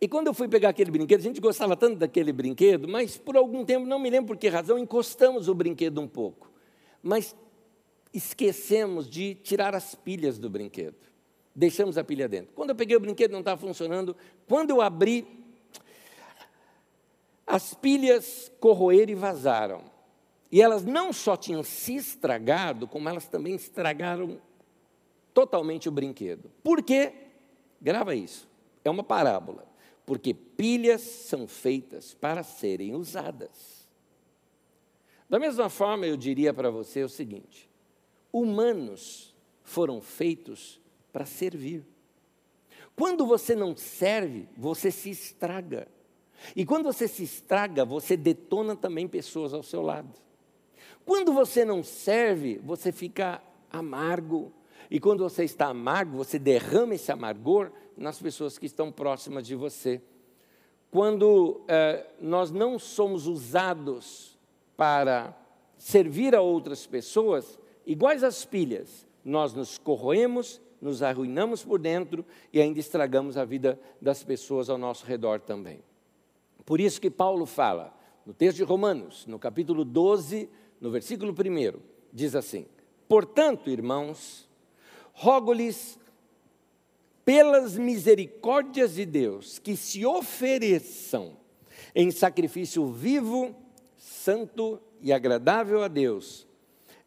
[0.00, 3.36] E quando eu fui pegar aquele brinquedo, a gente gostava tanto daquele brinquedo, mas por
[3.36, 6.48] algum tempo, não me lembro por que razão, encostamos o brinquedo um pouco.
[7.02, 7.34] Mas
[8.12, 10.96] esquecemos de tirar as pilhas do brinquedo.
[11.54, 12.52] Deixamos a pilha dentro.
[12.54, 14.16] Quando eu peguei o brinquedo, não estava funcionando.
[14.46, 15.26] Quando eu abri,
[17.46, 19.84] as pilhas corroeram e vazaram.
[20.50, 24.40] E elas não só tinham se estragado, como elas também estragaram
[25.32, 26.50] totalmente o brinquedo.
[26.62, 27.12] Por quê?
[27.80, 28.48] Grava isso.
[28.84, 29.66] É uma parábola.
[30.04, 33.86] Porque pilhas são feitas para serem usadas.
[35.28, 37.65] Da mesma forma, eu diria para você o seguinte:
[38.40, 40.80] humanos foram feitos
[41.12, 41.86] para servir.
[42.94, 45.88] Quando você não serve, você se estraga.
[46.54, 50.12] E quando você se estraga, você detona também pessoas ao seu lado.
[51.04, 54.52] Quando você não serve, você fica amargo.
[54.90, 59.54] E quando você está amargo, você derrama esse amargor nas pessoas que estão próximas de
[59.54, 60.00] você.
[60.90, 64.38] Quando eh, nós não somos usados
[64.76, 65.36] para
[65.76, 72.60] servir a outras pessoas, iguais às pilhas, nós nos corroemos, nos arruinamos por dentro e
[72.60, 75.80] ainda estragamos a vida das pessoas ao nosso redor também.
[76.64, 80.48] Por isso que Paulo fala, no texto de Romanos, no capítulo 12,
[80.80, 81.80] no versículo 1,
[82.12, 82.66] diz assim:
[83.08, 84.48] Portanto, irmãos,
[85.12, 85.98] rogo-lhes
[87.24, 91.36] pelas misericórdias de Deus que se ofereçam
[91.94, 93.54] em sacrifício vivo,
[93.96, 96.45] santo e agradável a Deus,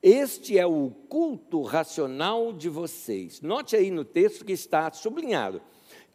[0.01, 3.41] este é o culto racional de vocês.
[3.41, 5.61] Note aí no texto que está sublinhado: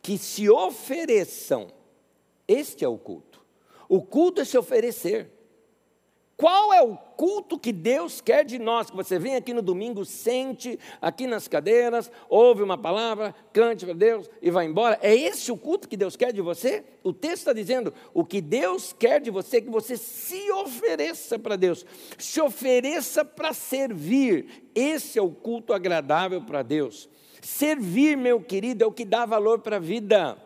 [0.01, 1.69] que se ofereçam.
[2.49, 3.45] Este é o culto.
[3.89, 5.31] O culto é se oferecer.
[6.37, 8.91] Qual é o culto que Deus quer de nós?
[8.91, 13.95] Que você vem aqui no domingo, sente aqui nas cadeiras, ouve uma palavra, cante para
[13.95, 14.99] Deus e vai embora.
[15.01, 16.85] É esse o culto que Deus quer de você?
[17.05, 21.39] O texto está dizendo: o que Deus quer de você é que você se ofereça
[21.39, 21.87] para Deus,
[22.19, 24.69] se ofereça para servir.
[24.75, 27.09] Esse é o culto agradável para Deus.
[27.41, 30.37] Servir, meu querido, é o que dá valor para a vida.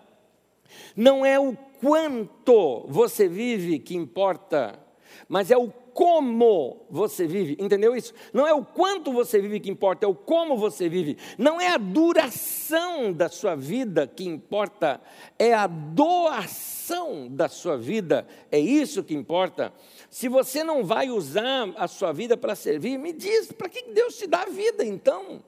[0.95, 4.87] Não é o quanto você vive que importa
[5.29, 8.15] mas é o como você vive, entendeu isso?
[8.33, 11.19] Não é o quanto você vive que importa, é o como você vive.
[11.37, 15.01] Não é a duração da sua vida que importa,
[15.37, 19.73] é a doação da sua vida, é isso que importa.
[20.09, 24.17] Se você não vai usar a sua vida para servir, me diz, para que Deus
[24.17, 25.43] te dá a vida então?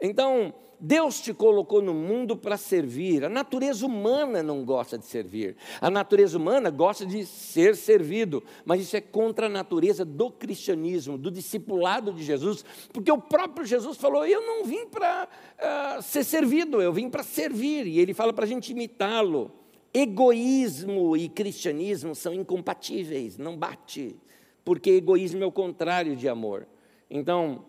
[0.00, 3.24] Então, Deus te colocou no mundo para servir.
[3.24, 5.56] A natureza humana não gosta de servir.
[5.80, 8.42] A natureza humana gosta de ser servido.
[8.64, 12.64] Mas isso é contra a natureza do cristianismo, do discipulado de Jesus.
[12.92, 15.28] Porque o próprio Jesus falou: Eu não vim para
[15.58, 17.86] uh, ser servido, eu vim para servir.
[17.86, 19.50] E ele fala para a gente imitá-lo.
[19.92, 24.16] Egoísmo e cristianismo são incompatíveis, não bate.
[24.64, 26.66] Porque egoísmo é o contrário de amor.
[27.08, 27.64] Então,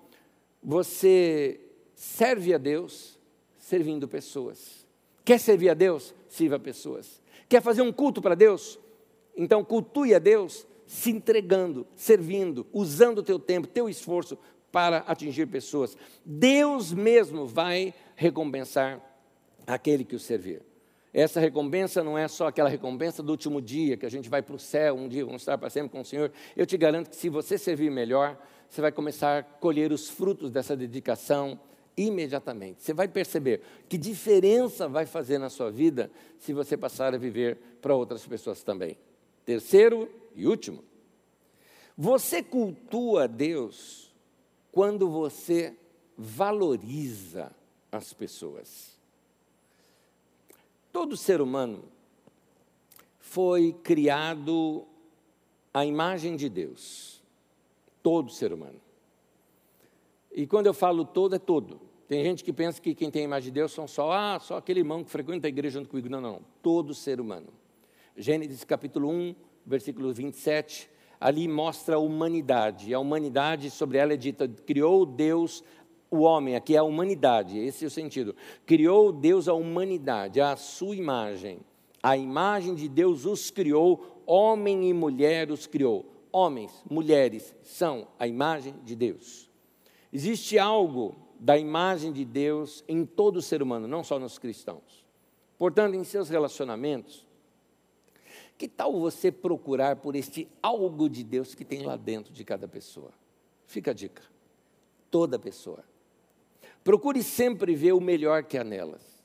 [0.63, 1.61] você
[1.95, 3.17] serve a Deus
[3.58, 4.86] servindo pessoas.
[5.23, 6.13] Quer servir a Deus?
[6.27, 7.21] Sirva pessoas.
[7.49, 8.77] Quer fazer um culto para Deus?
[9.36, 14.38] Então cultue a Deus se entregando, servindo, usando o teu tempo, teu esforço
[14.71, 15.97] para atingir pessoas.
[16.23, 19.01] Deus mesmo vai recompensar
[19.65, 20.62] aquele que o servir.
[21.13, 24.53] Essa recompensa não é só aquela recompensa do último dia, que a gente vai para
[24.53, 26.29] o céu, um dia vamos estar para sempre com o Senhor.
[26.58, 28.38] Eu te garanto que se você servir melhor,
[28.69, 31.58] você vai começar a colher os frutos dessa dedicação
[31.97, 32.84] imediatamente.
[32.84, 37.58] Você vai perceber que diferença vai fazer na sua vida se você passar a viver
[37.81, 38.97] para outras pessoas também.
[39.45, 40.84] Terceiro e último,
[41.97, 44.13] você cultua Deus
[44.71, 45.77] quando você
[46.17, 47.51] valoriza
[47.91, 48.95] as pessoas.
[50.91, 51.84] Todo ser humano
[53.19, 54.86] foi criado
[55.73, 57.21] à imagem de Deus.
[58.01, 58.79] Todo ser humano.
[60.31, 61.79] E quando eu falo todo, é todo.
[62.08, 64.58] Tem gente que pensa que quem tem a imagem de Deus são só, ah, só
[64.58, 66.08] aquele irmão que frequenta a igreja junto comigo.
[66.08, 66.41] Não, não.
[66.62, 67.48] Todo ser humano.
[68.15, 70.89] Gênesis capítulo 1, versículo 27,
[71.20, 72.94] ali mostra a humanidade.
[72.94, 75.63] A humanidade, sobre ela é dita, criou Deus
[76.12, 78.36] o homem, aqui é a humanidade, esse é o sentido.
[78.65, 81.60] Criou Deus a humanidade, a sua imagem.
[82.02, 86.06] A imagem de Deus os criou, homem e mulher os criou.
[86.32, 89.50] Homens, mulheres são a imagem de Deus.
[90.13, 95.06] Existe algo da imagem de Deus em todo ser humano, não só nos cristãos.
[95.58, 97.26] Portanto, em seus relacionamentos,
[98.58, 102.67] que tal você procurar por este algo de Deus que tem lá dentro de cada
[102.67, 103.12] pessoa?
[103.65, 104.24] Fica a dica.
[105.12, 105.84] Toda pessoa.
[106.84, 109.24] Procure sempre ver o melhor que há nelas.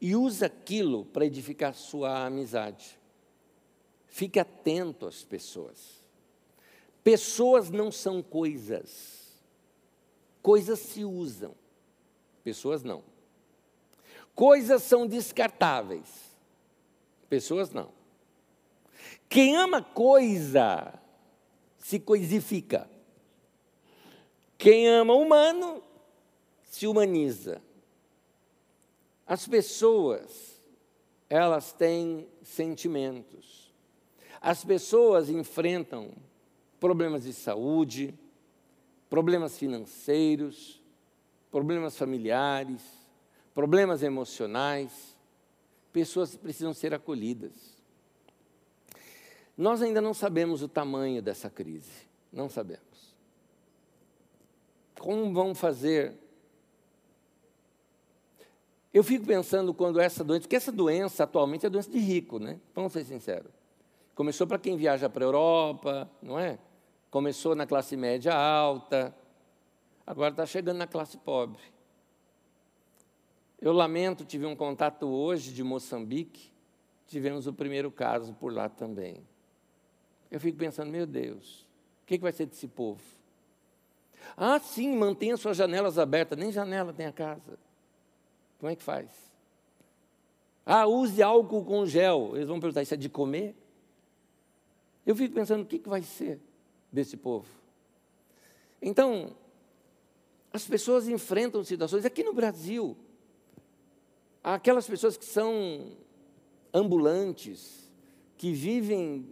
[0.00, 2.98] E use aquilo para edificar sua amizade.
[4.06, 6.04] Fique atento às pessoas.
[7.02, 9.17] Pessoas não são coisas.
[10.42, 11.54] Coisas se usam.
[12.42, 13.02] Pessoas não.
[14.34, 16.36] Coisas são descartáveis.
[17.28, 17.90] Pessoas não.
[19.28, 20.98] Quem ama coisa
[21.78, 22.88] se coisifica.
[24.56, 25.82] Quem ama humano
[26.62, 27.62] se humaniza.
[29.26, 30.62] As pessoas,
[31.28, 33.72] elas têm sentimentos.
[34.40, 36.12] As pessoas enfrentam
[36.80, 38.18] problemas de saúde,
[39.08, 40.82] problemas financeiros,
[41.50, 42.82] problemas familiares,
[43.54, 45.16] problemas emocionais.
[45.92, 47.76] Pessoas precisam ser acolhidas.
[49.56, 53.16] Nós ainda não sabemos o tamanho dessa crise, não sabemos.
[55.00, 56.14] Como vão fazer?
[58.94, 62.60] Eu fico pensando quando essa doença, porque essa doença atualmente é doença de rico, né?
[62.74, 63.50] Vamos ser sinceros.
[64.14, 66.58] Começou para quem viaja para a Europa, não é?
[67.10, 69.14] Começou na classe média alta,
[70.06, 71.62] agora está chegando na classe pobre.
[73.60, 76.52] Eu lamento, tive um contato hoje de Moçambique,
[77.06, 79.26] tivemos o primeiro caso por lá também.
[80.30, 81.66] Eu fico pensando, meu Deus,
[82.02, 83.02] o que, vai ser desse povo?
[84.36, 86.38] Ah, sim, mantenha suas janelas abertas.
[86.38, 87.58] Nem janela tem a casa.
[88.58, 89.10] Como é que faz?
[90.66, 92.32] Ah, use álcool com gel.
[92.34, 93.56] Eles vão perguntar, isso é de comer?
[95.06, 96.38] Eu fico pensando, o que, que vai ser
[96.92, 97.46] desse povo?
[98.80, 99.36] Então,
[100.52, 102.96] as pessoas enfrentam situações, aqui no Brasil,
[104.42, 105.96] aquelas pessoas que são
[106.72, 107.90] ambulantes,
[108.36, 109.26] que vivem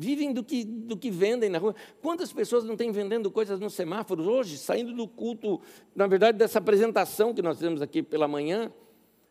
[0.00, 1.74] vivem do que, do que vendem na rua.
[2.00, 5.60] Quantas pessoas não têm vendendo coisas nos semáforos hoje, saindo do culto,
[5.92, 8.72] na verdade, dessa apresentação que nós temos aqui pela manhã?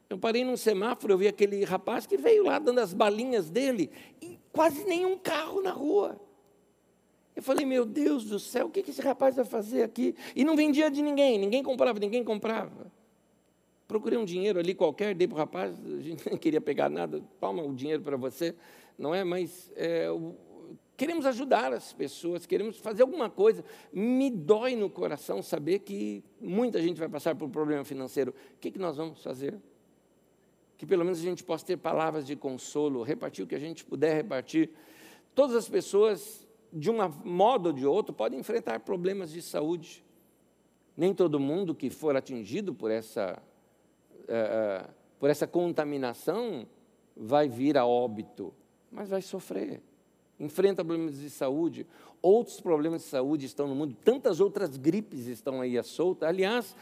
[0.10, 3.90] Eu parei num semáforo, eu vi aquele rapaz que veio lá dando as balinhas dele
[4.22, 6.20] e quase nenhum carro na rua.
[7.38, 10.16] Eu falei, meu Deus do céu, o que esse rapaz vai fazer aqui?
[10.36, 12.92] E não vendia de ninguém, ninguém comprava, ninguém comprava.
[13.88, 17.24] Procurei um dinheiro ali qualquer, dei para o rapaz, a gente não queria pegar nada,
[17.40, 18.56] toma o dinheiro para você,
[18.98, 19.24] não é?
[19.24, 20.08] Mas é,
[20.98, 23.64] queremos ajudar as pessoas, queremos fazer alguma coisa.
[23.94, 28.32] Me dói no coração saber que muita gente vai passar por um problema financeiro.
[28.56, 29.60] O que, que nós vamos fazer?
[30.76, 33.86] Que pelo menos a gente possa ter palavras de consolo, repartir o que a gente
[33.86, 34.72] puder repartir.
[35.36, 40.04] Todas as pessoas, de um modo ou de outro, podem enfrentar problemas de saúde.
[40.96, 43.42] Nem todo mundo que for atingido por essa,
[44.24, 46.68] uh, por essa contaminação
[47.16, 48.54] vai vir a óbito,
[48.92, 49.82] mas vai sofrer
[50.40, 51.86] enfrenta problemas de saúde,
[52.22, 56.28] outros problemas de saúde estão no mundo, tantas outras gripes estão aí à solta.
[56.28, 56.76] Aliás,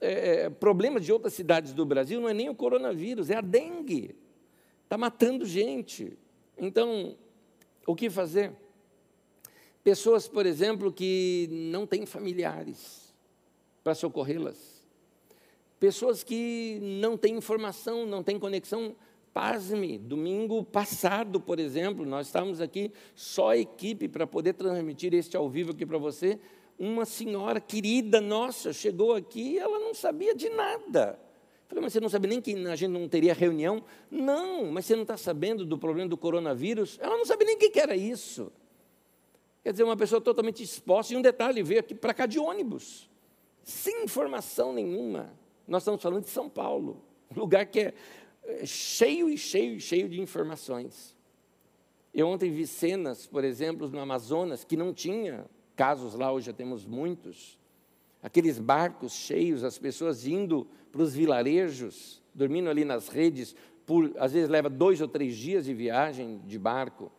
[0.00, 3.40] é, é, problemas de outras cidades do Brasil não é nem o coronavírus, é a
[3.40, 4.16] dengue.
[4.84, 6.16] Está matando gente.
[6.56, 7.16] Então,
[7.86, 8.52] o que fazer?
[9.84, 13.12] Pessoas, por exemplo, que não têm familiares
[13.82, 14.82] para socorrê-las.
[15.80, 18.94] Pessoas que não têm informação, não têm conexão
[19.32, 25.48] Pasme, domingo passado, por exemplo, nós estávamos aqui só equipe para poder transmitir este ao
[25.48, 26.38] vivo aqui para você.
[26.78, 31.18] Uma senhora querida nossa chegou aqui e ela não sabia de nada.
[31.66, 33.82] Falei, mas você não sabia nem que a gente não teria reunião?
[34.10, 36.98] Não, mas você não está sabendo do problema do coronavírus?
[37.00, 38.52] Ela não sabia nem o que era isso.
[39.62, 43.08] Quer dizer, uma pessoa totalmente exposta, e um detalhe, veio aqui para cá de ônibus,
[43.62, 45.32] sem informação nenhuma.
[45.68, 47.94] Nós estamos falando de São Paulo, um lugar que é,
[48.44, 51.16] é cheio e cheio e cheio de informações.
[52.12, 55.46] Eu ontem vi cenas, por exemplo, no Amazonas, que não tinha
[55.76, 57.58] casos lá, hoje já temos muitos.
[58.22, 63.56] Aqueles barcos cheios, as pessoas indo para os vilarejos, dormindo ali nas redes,
[63.86, 67.10] por, às vezes leva dois ou três dias de viagem de barco.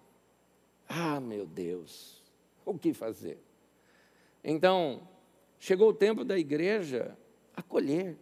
[0.87, 2.22] Ah, meu Deus,
[2.73, 3.37] o que fazer?
[4.43, 5.07] Então,
[5.59, 7.17] chegou o tempo da igreja
[7.55, 8.17] acolher.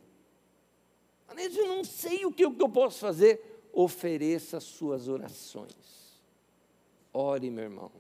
[1.34, 3.68] Mas eu não sei o que eu posso fazer.
[3.74, 6.22] Ofereça suas orações.
[7.14, 7.92] Ore, meu irmão.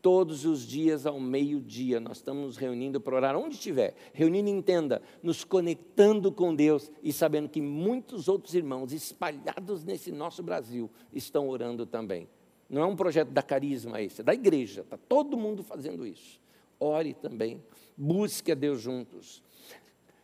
[0.00, 3.94] Todos os dias ao meio-dia nós estamos nos reunindo para orar onde estiver.
[4.12, 10.42] Reunindo, entenda, nos conectando com Deus e sabendo que muitos outros irmãos espalhados nesse nosso
[10.42, 12.28] Brasil estão orando também.
[12.68, 14.82] Não é um projeto da carisma esse, é da igreja.
[14.82, 16.40] Está todo mundo fazendo isso.
[16.80, 17.62] Ore também.
[17.96, 19.42] Busque a Deus juntos.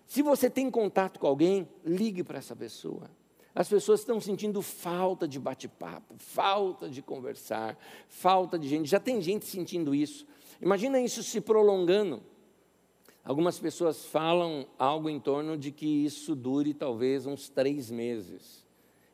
[0.06, 3.10] Se você tem contato com alguém, ligue para essa pessoa.
[3.54, 7.78] As pessoas estão sentindo falta de bate-papo, falta de conversar,
[8.08, 8.88] falta de gente.
[8.88, 10.26] Já tem gente sentindo isso.
[10.60, 12.22] Imagina isso se prolongando.
[13.24, 18.64] Algumas pessoas falam algo em torno de que isso dure talvez uns três meses.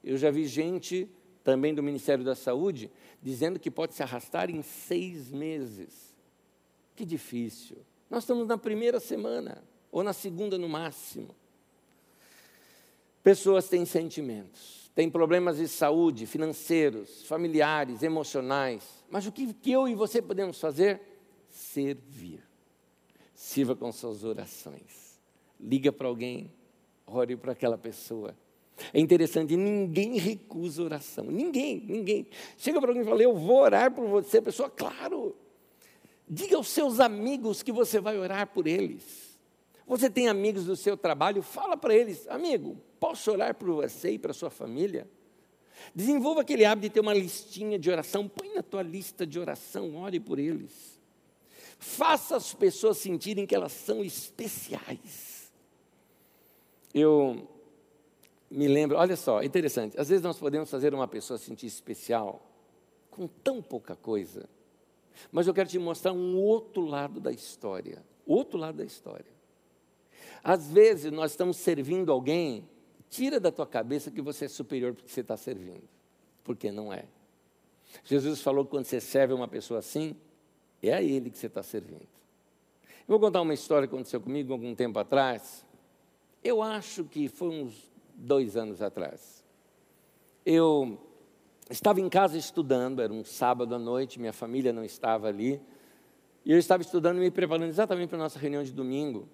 [0.03, 1.09] Eu já vi gente,
[1.47, 2.91] também do Ministério da Saúde,
[3.23, 6.13] dizendo que pode se arrastar em seis meses.
[6.97, 7.77] Que difícil.
[8.11, 11.37] Nós estamos na primeira semana, ou na segunda no máximo.
[13.23, 18.83] Pessoas têm sentimentos, têm problemas de saúde, financeiros, familiares, emocionais.
[19.09, 21.01] Mas o que, que eu e você podemos fazer?
[21.49, 22.43] Servir.
[23.37, 25.21] Sirva com suas orações.
[25.61, 26.53] Liga para alguém,
[27.07, 28.35] ore para aquela pessoa.
[28.93, 31.25] É interessante, ninguém recusa oração.
[31.25, 32.27] Ninguém, ninguém.
[32.59, 34.39] Chega para alguém e fala, eu vou orar por você.
[34.39, 35.35] A pessoa, claro.
[36.29, 39.39] Diga aos seus amigos que você vai orar por eles.
[39.87, 44.19] Você tem amigos do seu trabalho, fala para eles, amigo, posso orar por você e
[44.19, 45.09] para sua família?
[45.95, 49.95] Desenvolva aquele hábito de ter uma listinha de oração, põe na tua lista de oração,
[49.97, 51.01] ore por eles.
[51.79, 55.53] Faça as pessoas sentirem que elas são especiais.
[56.93, 57.47] Eu
[58.51, 62.41] me lembro, olha só, interessante, às vezes nós podemos fazer uma pessoa sentir especial
[63.11, 64.49] com tão pouca coisa,
[65.33, 69.37] mas eu quero te mostrar um outro lado da história, outro lado da história.
[70.45, 72.69] Às vezes nós estamos servindo alguém,
[73.09, 75.89] tira da tua cabeça que você é superior porque você está servindo,
[76.45, 77.07] porque não é.
[78.05, 80.15] Jesus falou que quando você serve uma pessoa assim,
[80.83, 82.07] é a Ele que você está servindo.
[83.09, 85.65] Eu vou contar uma história que aconteceu comigo algum tempo atrás.
[86.45, 89.45] Eu acho que foi uns dois anos atrás.
[90.45, 90.99] Eu
[91.69, 95.61] estava em casa estudando, era um sábado à noite, minha família não estava ali,
[96.45, 99.29] e eu estava estudando e me preparando exatamente para a nossa reunião de domingo.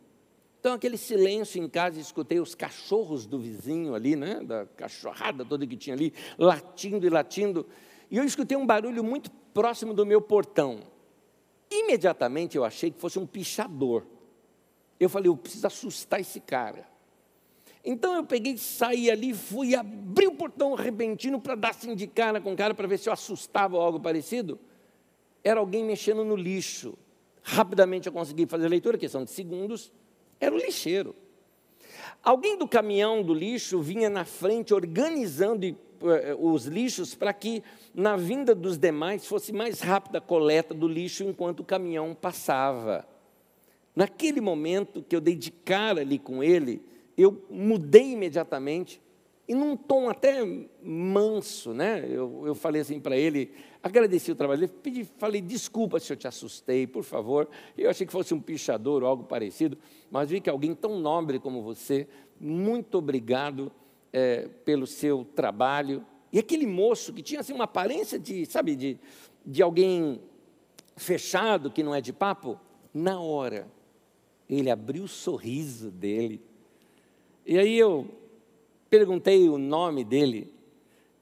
[0.58, 5.66] Então, aquele silêncio em casa, escutei os cachorros do vizinho ali, né, da cachorrada toda
[5.66, 7.66] que tinha ali, latindo e latindo,
[8.10, 10.80] e eu escutei um barulho muito próximo do meu portão.
[11.70, 14.06] Imediatamente eu achei que fosse um pichador.
[15.00, 16.91] Eu falei, eu preciso assustar esse cara.
[17.84, 22.52] Então eu peguei, saí ali, fui abrir o portão repentino para dar de cara com
[22.52, 24.58] o cara para ver se eu assustava ou algo parecido.
[25.42, 26.96] Era alguém mexendo no lixo.
[27.42, 29.92] Rapidamente eu consegui fazer a leitura, questão de segundos
[30.42, 31.14] era o lixeiro.
[32.20, 37.62] Alguém do caminhão do lixo vinha na frente organizando eh, os lixos para que,
[37.94, 43.06] na vinda dos demais, fosse mais rápida a coleta do lixo enquanto o caminhão passava.
[43.94, 46.82] Naquele momento que eu dei de cara ali com ele,
[47.16, 49.00] eu mudei imediatamente
[49.46, 50.38] e num tom até
[50.82, 52.06] manso, né?
[52.08, 53.52] Eu, eu falei assim para ele,
[53.82, 57.48] agradeci o trabalho dele, pedi, falei, desculpa se eu te assustei, por favor.
[57.76, 59.76] Eu achei que fosse um pichador ou algo parecido,
[60.10, 62.06] mas vi que alguém tão nobre como você,
[62.40, 63.72] muito obrigado
[64.12, 66.06] é, pelo seu trabalho.
[66.32, 68.98] E aquele moço que tinha assim, uma aparência de, sabe, de,
[69.44, 70.20] de alguém
[70.96, 72.58] fechado, que não é de papo,
[72.94, 73.66] na hora,
[74.48, 76.40] ele abriu o sorriso dele.
[77.44, 78.06] E aí eu
[78.88, 80.52] perguntei o nome dele,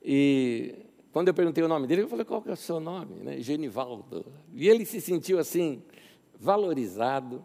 [0.02, 0.74] e
[1.12, 3.16] quando eu perguntei o nome dele, eu falei, qual que é o seu nome?
[3.16, 3.40] Né?
[3.40, 4.24] Genivaldo.
[4.54, 5.82] E ele se sentiu assim,
[6.38, 7.44] valorizado,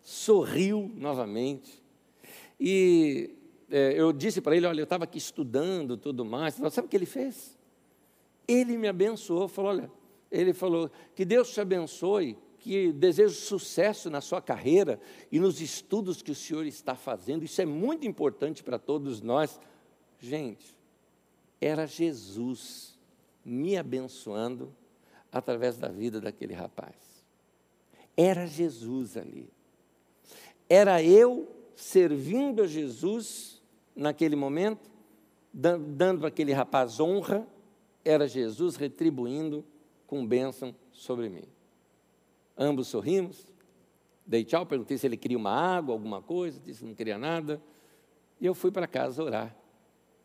[0.00, 1.82] sorriu novamente.
[2.60, 3.30] E
[3.70, 6.54] é, eu disse para ele, olha, eu estava aqui estudando tudo mais.
[6.54, 7.58] Sabe o que ele fez?
[8.46, 9.90] Ele me abençoou, falou, olha,
[10.30, 15.00] ele falou, que Deus te abençoe, que desejo sucesso na sua carreira
[15.32, 17.44] e nos estudos que o senhor está fazendo.
[17.44, 19.58] Isso é muito importante para todos nós.
[20.20, 20.76] Gente,
[21.60, 22.96] era Jesus
[23.44, 24.72] me abençoando
[25.32, 26.94] através da vida daquele rapaz.
[28.16, 29.50] Era Jesus ali.
[30.68, 33.60] Era eu servindo a Jesus
[33.96, 34.88] naquele momento,
[35.52, 37.44] dando aquele rapaz honra,
[38.04, 39.64] era Jesus retribuindo
[40.06, 41.51] com bênção sobre mim.
[42.56, 43.46] Ambos sorrimos,
[44.26, 47.62] dei tchau, perguntei se ele queria uma água, alguma coisa, disse que não queria nada,
[48.40, 49.56] e eu fui para casa orar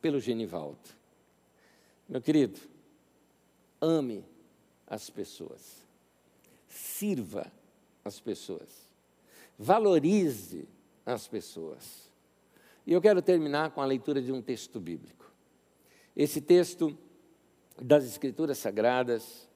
[0.01, 0.79] pelo Genivaldo.
[2.07, 2.59] Meu querido,
[3.81, 4.25] ame
[4.85, 5.85] as pessoas,
[6.67, 7.51] sirva
[8.03, 8.69] as pessoas,
[9.57, 10.67] valorize
[11.05, 12.07] as pessoas.
[12.85, 15.29] E eu quero terminar com a leitura de um texto bíblico.
[16.15, 16.97] Esse texto
[17.81, 19.46] das Escrituras Sagradas,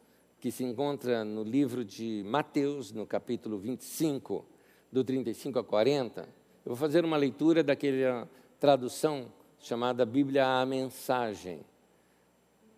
[0.41, 4.43] que se encontra no livro de Mateus, no capítulo 25,
[4.91, 6.21] do 35 a 40.
[6.21, 6.29] Eu
[6.65, 8.27] vou fazer uma leitura daquela
[8.59, 11.63] tradução chamada Bíblia a Mensagem.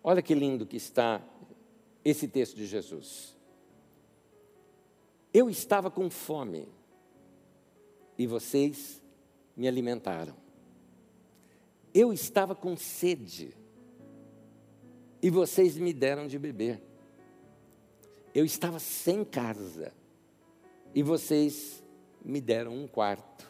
[0.02, 1.22] Olha que lindo que está
[2.04, 3.34] esse texto de Jesus.
[5.32, 6.68] Eu estava com fome
[8.18, 9.02] e vocês
[9.56, 10.36] me alimentaram.
[11.94, 13.56] Eu estava com sede
[15.22, 16.92] e vocês me deram de beber.
[18.34, 19.92] Eu estava sem casa
[20.92, 21.84] e vocês
[22.24, 23.48] me deram um quarto.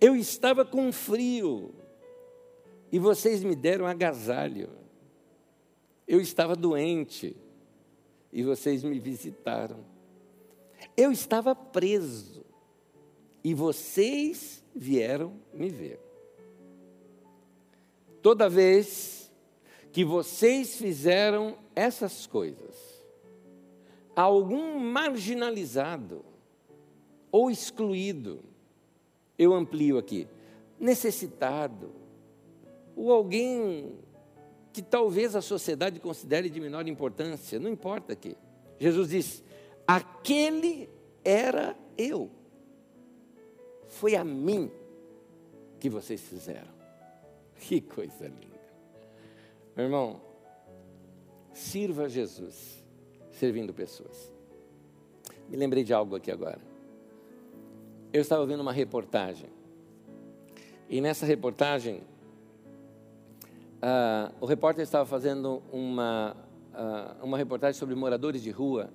[0.00, 1.72] Eu estava com frio
[2.90, 4.68] e vocês me deram agasalho.
[6.08, 7.36] Eu estava doente
[8.32, 9.84] e vocês me visitaram.
[10.96, 12.44] Eu estava preso
[13.44, 16.00] e vocês vieram me ver.
[18.20, 19.30] Toda vez
[19.92, 22.89] que vocês fizeram essas coisas
[24.20, 26.22] a algum marginalizado
[27.32, 28.44] ou excluído,
[29.38, 30.28] eu amplio aqui,
[30.78, 31.90] necessitado,
[32.94, 33.98] ou alguém
[34.74, 38.36] que talvez a sociedade considere de menor importância, não importa aqui.
[38.78, 39.42] Jesus diz:
[39.86, 40.90] aquele
[41.24, 42.30] era eu.
[43.88, 44.70] Foi a mim
[45.78, 46.78] que vocês fizeram.
[47.58, 48.60] Que coisa linda.
[49.74, 50.20] Meu irmão,
[51.54, 52.79] sirva Jesus
[53.40, 54.30] servindo pessoas.
[55.48, 56.58] Me lembrei de algo aqui agora.
[58.12, 59.48] Eu estava vendo uma reportagem.
[60.90, 62.02] E nessa reportagem,
[63.82, 66.36] uh, o repórter estava fazendo uma,
[66.74, 68.90] uh, uma reportagem sobre moradores de rua.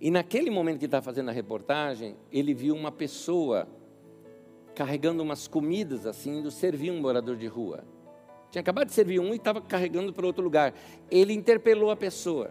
[0.00, 3.68] E naquele momento que estava fazendo a reportagem, ele viu uma pessoa
[4.74, 7.84] carregando umas comidas assim, indo servir um morador de rua.
[8.50, 10.72] Tinha acabado de servir um e estava carregando para outro lugar.
[11.10, 12.50] Ele interpelou a pessoa.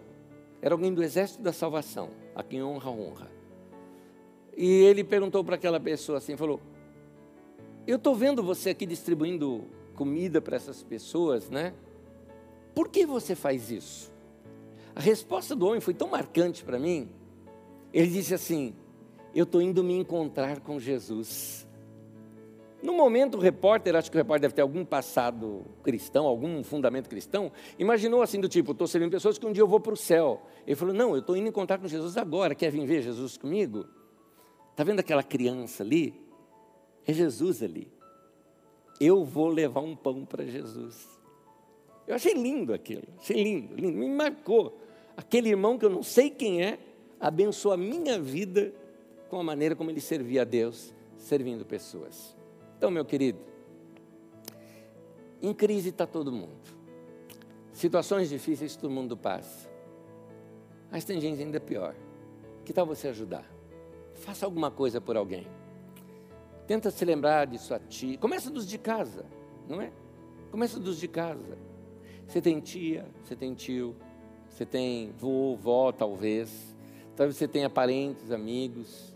[0.64, 3.30] Era alguém do exército da salvação, a quem honra, honra.
[4.56, 6.58] E ele perguntou para aquela pessoa assim, falou:
[7.86, 11.74] Eu estou vendo você aqui distribuindo comida para essas pessoas, né?
[12.74, 14.10] Por que você faz isso?
[14.96, 17.10] A resposta do homem foi tão marcante para mim.
[17.92, 18.74] Ele disse assim:
[19.34, 21.68] Eu estou indo me encontrar com Jesus.
[22.84, 27.08] No momento, o repórter, acho que o repórter deve ter algum passado cristão, algum fundamento
[27.08, 29.96] cristão, imaginou assim do tipo, estou servindo pessoas que um dia eu vou para o
[29.96, 30.42] céu.
[30.66, 33.86] Ele falou, não, eu estou indo encontrar com Jesus agora, quer vir ver Jesus comigo?
[34.70, 36.14] Está vendo aquela criança ali?
[37.06, 37.90] É Jesus ali.
[39.00, 41.08] Eu vou levar um pão para Jesus.
[42.06, 44.78] Eu achei lindo aquilo, achei lindo, lindo, me marcou.
[45.16, 46.78] Aquele irmão que eu não sei quem é,
[47.18, 48.74] abençoou a minha vida
[49.30, 52.43] com a maneira como ele servia a Deus, servindo pessoas.
[52.76, 53.38] Então, meu querido,
[55.40, 56.56] em crise está todo mundo.
[57.72, 59.68] Situações difíceis todo mundo passa.
[60.90, 61.94] Mas tem gente ainda pior.
[62.64, 63.44] Que tal você ajudar?
[64.14, 65.46] Faça alguma coisa por alguém.
[66.66, 68.16] Tenta se lembrar de sua tia.
[68.16, 69.26] Começa dos de casa,
[69.68, 69.92] não é?
[70.50, 71.58] Começa dos de casa.
[72.26, 73.94] Você tem tia, você tem tio,
[74.48, 76.74] você tem vô, vó, talvez.
[77.16, 79.13] Talvez você tenha parentes, amigos.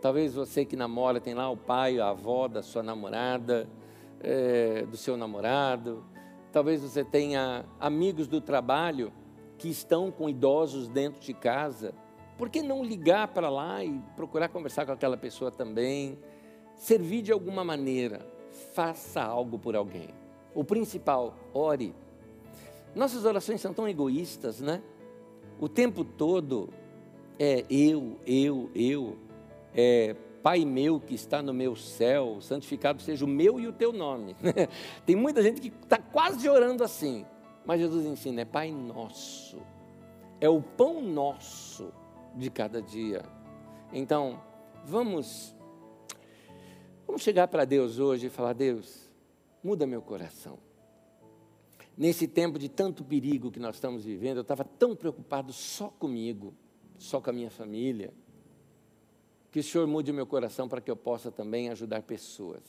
[0.00, 3.68] Talvez você que namora tem lá o pai, a avó da sua namorada,
[4.20, 6.04] é, do seu namorado.
[6.52, 9.12] Talvez você tenha amigos do trabalho
[9.56, 11.92] que estão com idosos dentro de casa.
[12.36, 16.16] Por que não ligar para lá e procurar conversar com aquela pessoa também?
[16.76, 18.24] Servir de alguma maneira.
[18.72, 20.10] Faça algo por alguém.
[20.54, 21.92] O principal, ore.
[22.94, 24.80] Nossas orações são tão egoístas, né?
[25.60, 26.70] O tempo todo
[27.36, 29.16] é eu, eu, eu
[29.74, 33.92] é, Pai meu que está no meu céu, santificado seja o meu e o teu
[33.92, 34.36] nome.
[35.04, 37.26] Tem muita gente que está quase orando assim,
[37.66, 39.60] mas Jesus ensina: é Pai nosso,
[40.40, 41.92] é o pão nosso
[42.36, 43.24] de cada dia.
[43.92, 44.40] Então,
[44.84, 45.54] vamos,
[47.06, 49.10] vamos chegar para Deus hoje e falar: Deus,
[49.62, 50.58] muda meu coração.
[51.96, 56.54] Nesse tempo de tanto perigo que nós estamos vivendo, eu estava tão preocupado só comigo,
[56.96, 58.14] só com a minha família
[59.50, 62.62] Que o Senhor mude meu coração para que eu possa também ajudar pessoas,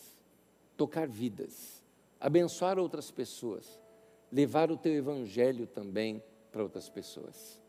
[0.78, 1.84] tocar vidas,
[2.20, 3.80] abençoar outras pessoas,
[4.32, 7.62] levar o teu evangelho também para outras pessoas.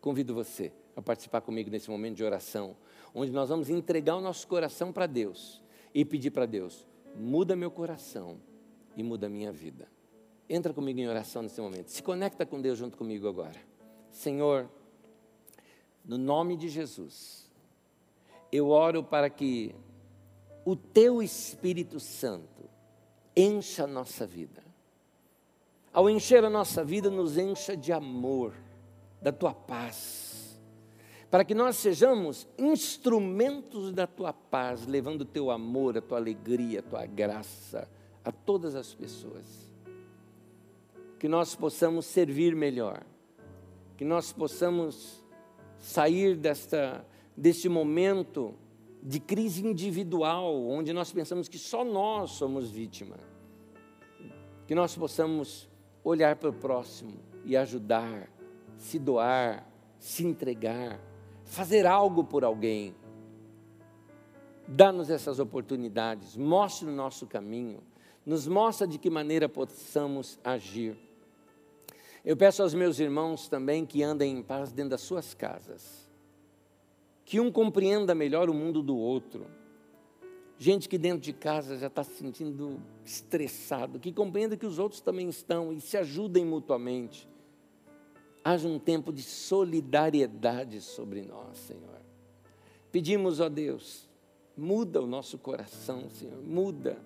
[0.00, 2.76] Convido você a participar comigo nesse momento de oração,
[3.14, 5.62] onde nós vamos entregar o nosso coração para Deus
[5.94, 6.86] e pedir para Deus:
[7.16, 8.38] muda meu coração
[8.96, 9.88] e muda minha vida.
[10.48, 11.88] Entra comigo em oração nesse momento.
[11.88, 13.58] Se conecta com Deus junto comigo agora.
[14.10, 14.68] Senhor,
[16.04, 17.43] no nome de Jesus,
[18.56, 19.74] eu oro para que
[20.64, 22.70] o teu Espírito Santo
[23.36, 24.62] encha a nossa vida.
[25.92, 28.54] Ao encher a nossa vida, nos encha de amor,
[29.20, 30.60] da tua paz,
[31.30, 36.80] para que nós sejamos instrumentos da tua paz, levando o teu amor, a tua alegria,
[36.80, 37.88] a tua graça
[38.24, 39.72] a todas as pessoas.
[41.18, 43.02] Que nós possamos servir melhor,
[43.96, 45.24] que nós possamos
[45.78, 47.04] sair desta,
[47.36, 48.54] deste momento
[49.02, 53.16] de crise individual, onde nós pensamos que só nós somos vítima.
[54.66, 55.68] Que nós possamos
[56.02, 57.14] olhar para o próximo
[57.44, 58.30] e ajudar,
[58.78, 59.68] se doar,
[59.98, 61.00] se entregar,
[61.44, 62.94] fazer algo por alguém.
[64.66, 67.82] Dá-nos essas oportunidades, mostre o nosso caminho,
[68.24, 70.96] nos mostra de que maneira possamos agir.
[72.24, 76.03] Eu peço aos meus irmãos também que andem em paz dentro das suas casas,
[77.24, 79.46] que um compreenda melhor o mundo do outro.
[80.58, 85.00] Gente que dentro de casa já está se sentindo estressado, que compreenda que os outros
[85.00, 87.28] também estão e se ajudem mutuamente.
[88.44, 92.00] Haja um tempo de solidariedade sobre nós, Senhor.
[92.92, 94.08] Pedimos, ó Deus,
[94.56, 96.98] muda o nosso coração, Senhor, muda.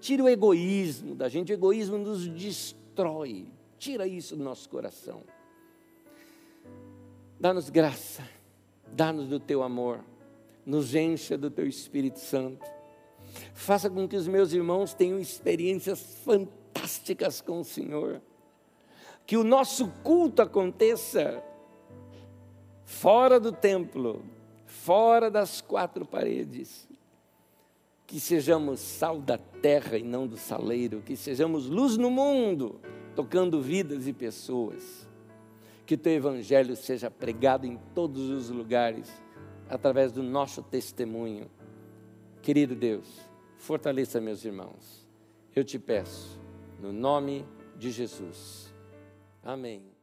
[0.00, 3.46] Tira o egoísmo da gente, o egoísmo nos destrói.
[3.78, 5.22] Tira isso do nosso coração.
[7.38, 8.28] Dá-nos graça,
[8.92, 10.04] dá-nos do teu amor,
[10.64, 12.64] nos encha do teu Espírito Santo.
[13.52, 18.20] Faça com que os meus irmãos tenham experiências fantásticas com o Senhor.
[19.26, 21.42] Que o nosso culto aconteça
[22.84, 24.24] fora do templo,
[24.66, 26.88] fora das quatro paredes.
[28.06, 32.80] Que sejamos sal da terra e não do saleiro, que sejamos luz no mundo
[33.14, 35.03] tocando vidas e pessoas.
[35.86, 39.10] Que teu evangelho seja pregado em todos os lugares,
[39.68, 41.50] através do nosso testemunho.
[42.42, 43.06] Querido Deus,
[43.56, 45.06] fortaleça meus irmãos.
[45.54, 46.40] Eu te peço,
[46.80, 47.44] no nome
[47.76, 48.72] de Jesus.
[49.42, 49.93] Amém.